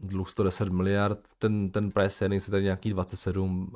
Dluh 0.00 0.30
110 0.30 0.68
miliard, 0.68 1.28
ten, 1.38 1.70
ten 1.70 1.90
price 1.90 2.24
earnings 2.24 2.48
je 2.48 2.50
tady 2.50 2.62
nějaký 2.62 2.90
27, 2.90 3.72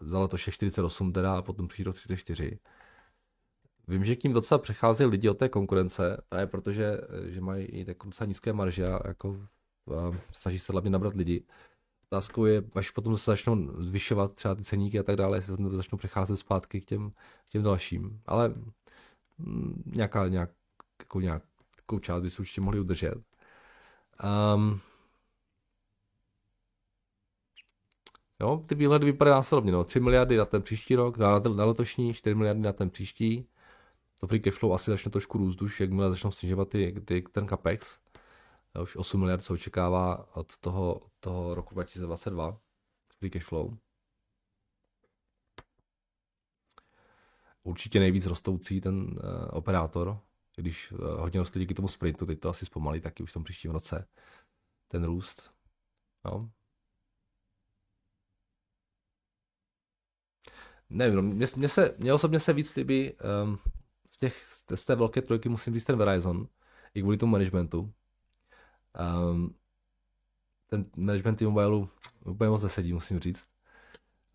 za 0.00 0.18
letošek 0.20 0.54
48 0.54 1.12
teda 1.12 1.38
a 1.38 1.42
potom 1.42 1.68
přijde 1.68 1.92
34. 1.92 2.58
vím, 3.88 4.04
že 4.04 4.16
k 4.16 4.24
ním 4.24 4.32
docela 4.32 4.58
přechází 4.58 5.04
lidi 5.04 5.28
od 5.28 5.38
té 5.38 5.48
konkurence, 5.48 6.22
právě 6.28 6.46
protože 6.46 6.98
že 7.24 7.40
mají 7.40 7.64
i 7.64 7.84
tak 7.84 7.96
docela 8.04 8.26
nízké 8.26 8.52
marže 8.52 8.86
a 8.86 9.08
jako 9.08 9.46
snaží 10.32 10.58
se 10.58 10.72
hlavně 10.72 10.90
nabrat 10.90 11.14
lidi. 11.14 11.46
Otázkou 12.10 12.44
je, 12.44 12.62
až 12.74 12.90
potom 12.90 13.18
se 13.18 13.30
začnou 13.30 13.82
zvyšovat 13.82 14.34
třeba 14.34 14.54
ty 14.54 14.64
ceníky 14.64 14.98
a 14.98 15.02
tak 15.02 15.16
dále, 15.16 15.42
se 15.42 15.56
začnou 15.70 15.98
přecházet 15.98 16.36
zpátky 16.36 16.80
k 16.80 16.84
těm, 16.84 17.10
k 17.48 17.48
těm 17.48 17.62
dalším. 17.62 18.20
Ale 18.26 18.54
mm, 19.38 19.82
nějaká, 19.86 20.28
nějak, 20.28 20.50
jako 21.00 21.20
nějakou 21.20 21.98
část 22.00 22.22
by 22.22 22.30
se 22.30 22.42
určitě 22.42 22.60
mohli 22.60 22.80
udržet. 22.80 23.14
Um, 24.54 24.80
Jo, 28.40 28.62
ty 28.68 28.74
výhledy 28.74 29.06
vypadají 29.06 29.34
následovně, 29.34 29.72
no, 29.72 29.84
3 29.84 30.00
miliardy 30.00 30.36
na 30.36 30.44
ten 30.44 30.62
příští 30.62 30.94
rok, 30.94 31.18
na, 31.18 31.38
na 31.38 31.64
letošní, 31.64 32.14
4 32.14 32.34
miliardy 32.34 32.62
na 32.62 32.72
ten 32.72 32.90
příští. 32.90 33.48
To 34.20 34.26
free 34.26 34.40
cashflow 34.40 34.74
asi 34.74 34.90
začne 34.90 35.10
trošku 35.10 35.38
růst 35.38 35.62
už, 35.62 35.80
jakmile 35.80 36.10
začnou 36.10 36.30
snižovat 36.30 36.68
ty, 36.68 36.94
ty, 37.04 37.24
ten 37.32 37.48
capex. 37.48 37.98
Už 38.82 38.96
8 38.96 39.20
miliard 39.20 39.40
se 39.40 39.52
očekává 39.52 40.36
od 40.36 40.58
toho, 40.58 40.94
od 40.94 41.12
toho 41.20 41.54
roku 41.54 41.74
2022 41.74 42.60
free 43.18 43.30
cashflow. 43.30 43.76
Určitě 47.62 48.00
nejvíc 48.00 48.26
rostoucí 48.26 48.80
ten 48.80 48.96
uh, 48.96 49.16
operátor, 49.50 50.20
když 50.56 50.92
uh, 50.92 50.98
hodně 50.98 51.40
rostl 51.40 51.58
díky 51.58 51.74
tomu 51.74 51.88
sprintu, 51.88 52.26
teď 52.26 52.40
to 52.40 52.48
asi 52.48 52.66
zpomalí 52.66 53.00
taky 53.00 53.22
už 53.22 53.30
v 53.30 53.32
tom 53.32 53.44
příštím 53.44 53.70
roce, 53.70 54.08
ten 54.88 55.04
růst. 55.04 55.50
No. 56.24 56.50
Nevím, 60.90 61.16
no, 61.16 61.22
mě, 61.22 61.46
mě, 61.56 61.68
se, 61.68 61.94
mě 61.98 62.14
osobně 62.14 62.40
se 62.40 62.52
víc 62.52 62.76
líbí 62.76 63.12
um, 63.12 63.58
z, 64.08 64.18
těch, 64.18 64.46
z 64.74 64.84
té 64.84 64.94
velké 64.94 65.22
trojky 65.22 65.48
musím 65.48 65.74
říct 65.74 65.84
ten 65.84 65.98
Verizon, 65.98 66.48
i 66.94 67.00
kvůli 67.00 67.16
tomu 67.16 67.32
managementu. 67.32 67.92
Um, 69.00 69.54
ten 70.66 70.84
management 70.96 71.36
T-Mobile 71.36 71.88
úplně 72.24 72.50
moc 72.50 72.62
nesedí, 72.62 72.92
musím 72.92 73.20
říct. 73.20 73.48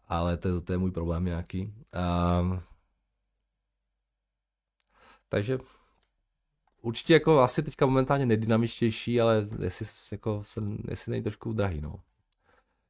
Ale 0.07 0.37
to, 0.37 0.61
to 0.61 0.71
je 0.73 0.77
můj 0.77 0.91
problém 0.91 1.25
nějaký. 1.25 1.73
Um, 2.41 2.61
takže 5.29 5.57
určitě 6.81 7.13
jako 7.13 7.39
asi 7.39 7.63
teďka 7.63 7.85
momentálně 7.85 8.25
nejdynamičtější, 8.25 9.21
ale 9.21 9.47
jestli, 9.59 9.85
jako, 10.11 10.43
jestli 10.87 11.11
není 11.11 11.23
trošku 11.23 11.53
drahý, 11.53 11.81
no. 11.81 11.99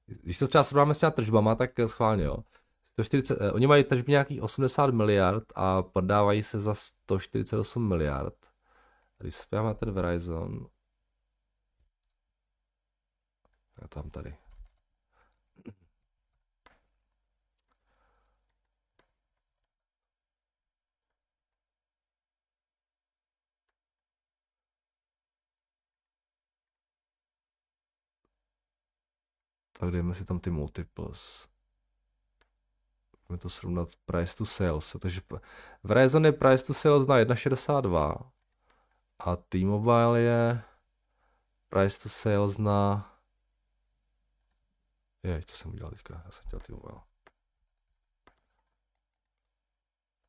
Když 0.05 0.37
to 0.37 0.47
třeba 0.47 0.63
srovnáme 0.63 0.93
s 0.93 0.99
těma 0.99 1.11
tržbama, 1.11 1.55
tak 1.55 1.71
schválně, 1.87 2.23
jo. 2.23 2.37
140, 2.91 3.37
eh, 3.41 3.51
oni 3.51 3.67
mají 3.67 3.83
tržby 3.83 4.11
nějakých 4.11 4.41
80 4.41 4.93
miliard 4.93 5.43
a 5.55 5.81
prodávají 5.81 6.43
se 6.43 6.59
za 6.59 6.73
148 6.73 7.87
miliard. 7.87 8.35
Když 9.17 9.35
se 9.35 9.45
ten 9.79 9.91
Verizon, 9.91 10.67
a 13.81 13.87
tam 13.87 14.09
tady. 14.09 14.37
Tak 29.81 29.91
dejme 29.91 30.13
si 30.13 30.25
tam 30.25 30.39
ty 30.39 30.49
multiples. 30.49 31.49
Můžeme 33.29 33.37
to 33.37 33.49
srovnat 33.49 33.89
price 34.05 34.35
to 34.35 34.45
sales. 34.45 34.95
Takže 34.99 35.21
Verizon 35.83 36.25
je 36.25 36.31
price 36.31 36.65
to 36.65 36.73
sales 36.73 37.07
na 37.07 37.15
1,62 37.15 38.31
a 39.19 39.35
T-Mobile 39.35 40.19
je 40.19 40.61
price 41.69 42.03
to 42.03 42.09
sales 42.09 42.57
na 42.57 43.10
je, 45.23 45.41
to 45.45 45.53
jsem 45.53 45.71
udělal 45.71 45.91
teďka, 45.91 46.21
já 46.25 46.31
jsem 46.31 46.45
chtěl 46.47 46.59
T-Mobile. 46.59 47.01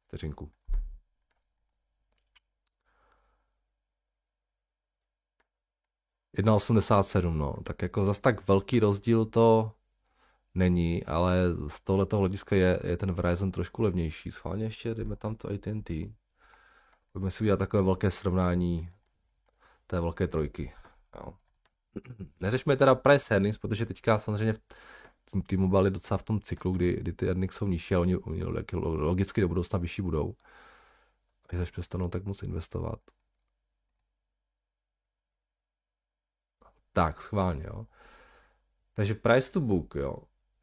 Vteřinku. 0.07 0.53
Jedna 6.37 6.57
no, 7.39 7.57
tak 7.63 7.83
jako 7.83 8.05
zas 8.05 8.19
tak 8.19 8.49
velký 8.49 8.81
rozdíl 8.81 9.25
to 9.25 9.73
není, 10.55 11.05
ale 11.05 11.37
z 11.69 11.81
tohoto 11.81 12.19
hlediska 12.19 12.57
je, 12.57 12.81
je 12.85 12.97
ten 12.97 13.13
Verizon 13.13 13.53
trošku 13.53 13.83
levnější. 13.83 14.31
Schválně 14.31 14.65
ještě 14.65 14.95
dejme 14.95 15.17
tam 15.17 15.35
to 15.35 15.49
AT&T. 15.49 16.15
Pojďme 17.13 17.31
si 17.31 17.45
udělat 17.45 17.57
takové 17.57 17.83
velké 17.83 18.11
srovnání 18.11 18.91
té 19.87 20.01
velké 20.01 20.29
trojky. 20.29 20.75
Jo. 21.17 21.35
Neřešme 22.41 22.77
teda 22.77 22.95
price 22.95 23.35
earnings, 23.35 23.59
protože 23.59 23.87
teďka 23.87 24.19
samozřejmě 24.19 24.55
ty 25.47 25.57
mobily 25.57 25.91
docela 25.91 26.19
v 26.19 26.23
tom 26.23 26.41
cyklu, 26.41 26.73
kdy, 26.73 26.97
kdy 27.01 27.13
ty 27.13 27.27
earnings 27.27 27.57
jsou 27.57 27.67
nižší 27.67 27.95
a 27.95 28.01
oni, 28.01 28.17
oni 28.17 28.45
logicky 28.83 29.41
do 29.41 29.49
budoucna 29.49 29.79
vyšší 29.79 30.03
budou. 30.03 30.35
Až 31.49 31.59
zač 31.59 31.71
přestanou 31.71 32.09
tak 32.09 32.25
moc 32.25 32.43
investovat. 32.43 32.99
Tak, 36.93 37.23
schválně, 37.23 37.65
jo. 37.67 37.87
Takže 38.95 39.15
price 39.15 39.53
to 39.53 39.61
book, 39.61 39.95
jo 39.95 40.17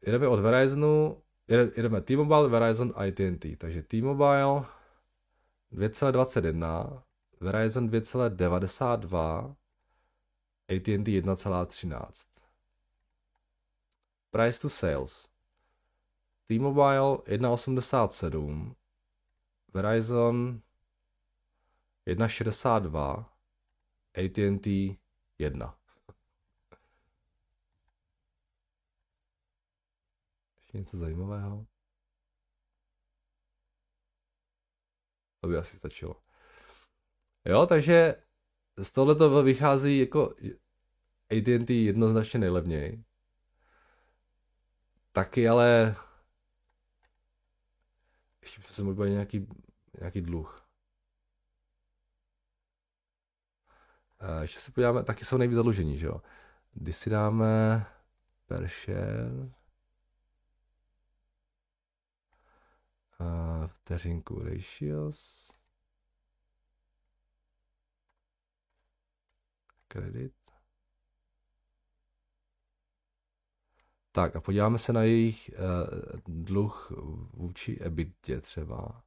jedeme 0.06 0.28
od 0.28 0.40
Verizonu, 0.40 1.22
jedeme 1.48 2.00
T-Mobile, 2.00 2.48
Verizon 2.48 2.92
AT&T. 2.96 3.56
Takže 3.56 3.82
T-Mobile 3.82 4.64
2,21, 5.72 7.02
Verizon 7.40 7.88
2,92, 7.88 9.54
AT&T 10.70 11.20
1,13. 11.20 12.26
Price 14.30 14.60
to 14.60 14.70
sales. 14.70 15.28
T-Mobile 16.46 17.22
1,87, 17.26 18.74
Verizon 19.74 20.60
1,62, 22.06 23.24
AT&T 24.14 24.98
1. 25.38 25.78
Ještě 30.56 30.78
něco 30.78 30.96
zajímavého? 30.96 31.66
To 35.40 35.48
by 35.48 35.56
asi 35.56 35.76
stačilo. 35.76 36.22
Jo, 37.44 37.66
takže 37.66 38.14
z 38.76 38.90
tohle 38.90 39.14
to 39.14 39.42
vychází 39.42 39.98
jako 39.98 40.34
AT&T 41.30 41.84
jednoznačně 41.84 42.40
nejlevněji. 42.40 43.04
Taky 45.12 45.48
ale 45.48 45.96
ještě 48.42 48.62
se 48.62 48.82
mu 48.82 49.04
nějaký, 49.04 49.48
nějaký 50.00 50.20
dluh. 50.20 50.66
Ještě 54.40 54.60
se 54.60 54.72
podíváme, 54.72 55.04
taky 55.04 55.24
jsou 55.24 55.36
nejvíc 55.36 55.56
zadlužení, 55.56 55.98
že 55.98 56.06
jo. 56.06 56.22
Když 56.72 56.96
si 56.96 57.10
dáme 57.10 57.86
per 58.46 58.68
share, 58.68 59.52
vteřinku 63.66 64.38
ratios. 64.38 65.50
Kredit. 69.88 70.59
Tak 74.12 74.36
a 74.36 74.40
podíváme 74.40 74.78
se 74.78 74.92
na 74.92 75.02
jejich 75.02 75.50
uh, 75.50 76.20
dluh 76.26 76.92
vůči 77.32 77.78
EBITDA 77.80 78.40
třeba. 78.40 79.02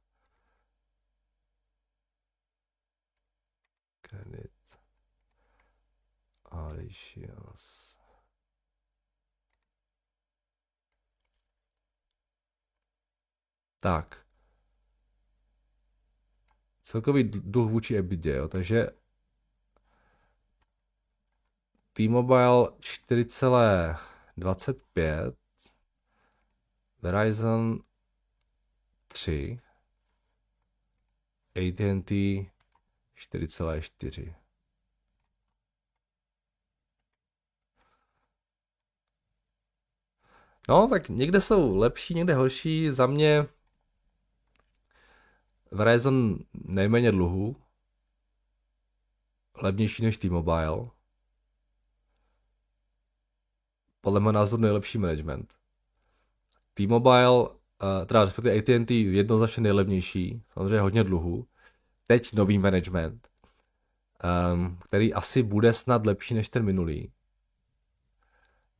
Kredit. 4.00 4.80
A 6.44 6.68
ratios. 6.68 7.98
Tak. 13.78 14.26
Celkový 16.82 17.24
dluh 17.24 17.70
vůči 17.70 17.96
EBITDA, 17.96 18.30
jo, 18.30 18.48
takže 18.48 18.86
T-Mobile 21.92 22.72
4,25, 24.38 25.36
Verizon 27.02 27.78
3, 29.08 29.60
AT&T 31.56 32.50
4,4. 33.16 34.34
No, 40.68 40.88
tak 40.88 41.08
někde 41.08 41.40
jsou 41.40 41.76
lepší, 41.76 42.14
někde 42.14 42.34
horší. 42.34 42.90
Za 42.90 43.06
mě 43.06 43.46
Verizon 45.70 46.38
nejméně 46.54 47.12
dluhů, 47.12 47.56
levnější 49.54 50.02
než 50.02 50.16
T-Mobile, 50.16 50.90
podle 54.04 54.20
mého 54.20 54.32
názoru 54.32 54.62
nejlepší 54.62 54.98
management. 54.98 55.54
T-Mobile, 56.74 57.48
eh, 57.82 58.06
teda 58.06 58.24
respektive 58.24 58.54
AT&T 58.54 58.94
jednoznačně 58.94 59.62
nejlevnější, 59.62 60.42
samozřejmě 60.52 60.80
hodně 60.80 61.04
dluhů. 61.04 61.46
Teď 62.06 62.32
nový 62.32 62.58
management, 62.58 63.28
um, 64.52 64.78
který 64.84 65.14
asi 65.14 65.42
bude 65.42 65.72
snad 65.72 66.06
lepší 66.06 66.34
než 66.34 66.48
ten 66.48 66.64
minulý. 66.64 67.12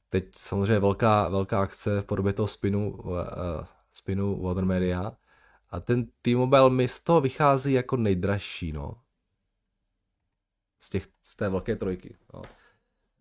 Teď 0.09 0.25
samozřejmě 0.35 0.79
velká, 0.79 1.29
velká 1.29 1.63
akce 1.63 2.01
v 2.01 2.05
podobě 2.05 2.33
toho 2.33 2.49
spinu, 2.49 2.91
uh, 2.91 3.17
spinu 3.93 4.43
Water 4.43 4.65
Media. 4.65 5.13
A 5.71 5.81
ten 5.81 6.07
T-Mobile 6.23 6.71
mi 6.71 6.89
z 6.89 7.01
toho 7.01 7.21
vychází 7.21 7.73
jako 7.73 7.97
nejdražší, 7.97 8.73
no. 8.73 8.95
Z, 10.79 10.91
těch, 10.91 11.07
z 11.23 11.37
té 11.37 11.49
velké 11.49 11.77
trojky. 11.77 12.17
No 12.35 12.43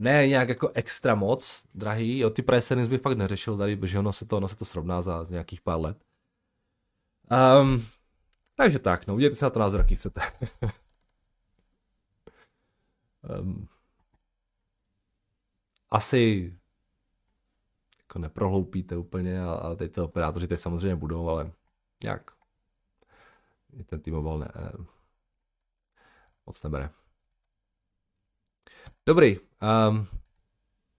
ne 0.04 0.28
nějak 0.28 0.50
jako 0.50 0.70
extra 0.70 1.16
moc 1.16 1.68
drahý, 1.74 2.20
jo, 2.20 2.30
ty 2.30 2.42
price 2.42 2.76
bych 2.76 3.02
fakt 3.02 3.18
neřešil 3.18 3.58
tady, 3.58 3.76
protože 3.76 4.00
ono 4.00 4.14
se 4.14 4.26
to, 4.26 4.38
ono 4.38 4.48
se 4.48 4.56
to 4.56 4.66
srovná 4.66 5.02
za 5.02 5.26
nějakých 5.30 5.62
pár 5.62 5.80
let. 5.80 6.06
Um, 7.62 7.86
takže 8.56 8.80
tak, 8.80 9.08
no, 9.08 9.16
udělejte 9.16 9.36
se 9.36 9.46
na 9.46 9.50
to 9.50 9.60
názor, 9.60 9.82
jaký 9.82 9.96
chcete. 9.96 10.22
um, 13.42 13.64
asi 15.90 16.54
jako 18.00 18.20
neprohloupíte 18.20 18.98
úplně 18.98 19.44
a, 19.44 19.54
a 19.54 19.76
teď 19.76 19.92
ty 19.92 20.02
operátoři 20.02 20.48
teď 20.48 20.60
samozřejmě 20.60 20.96
budou, 20.96 21.30
ale 21.30 21.52
nějak 22.04 22.32
ten 23.86 24.02
T-Mobile 24.02 24.40
ne, 24.40 24.48
ne, 24.56 24.72
moc 26.46 26.64
nebere. 26.64 27.03
Dobrý, 29.06 29.38
um, 29.90 30.08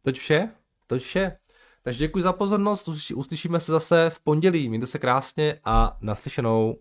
toť 0.02 0.18
vše, 0.18 0.48
toť 0.86 1.02
vše. 1.02 1.36
Takže 1.82 1.98
děkuji 1.98 2.22
za 2.22 2.32
pozornost, 2.32 2.88
uslyšíme 3.14 3.60
se 3.60 3.72
zase 3.72 4.10
v 4.10 4.20
pondělí, 4.20 4.68
mějte 4.68 4.86
se 4.86 4.98
krásně 4.98 5.60
a 5.64 5.98
naslyšenou. 6.00 6.76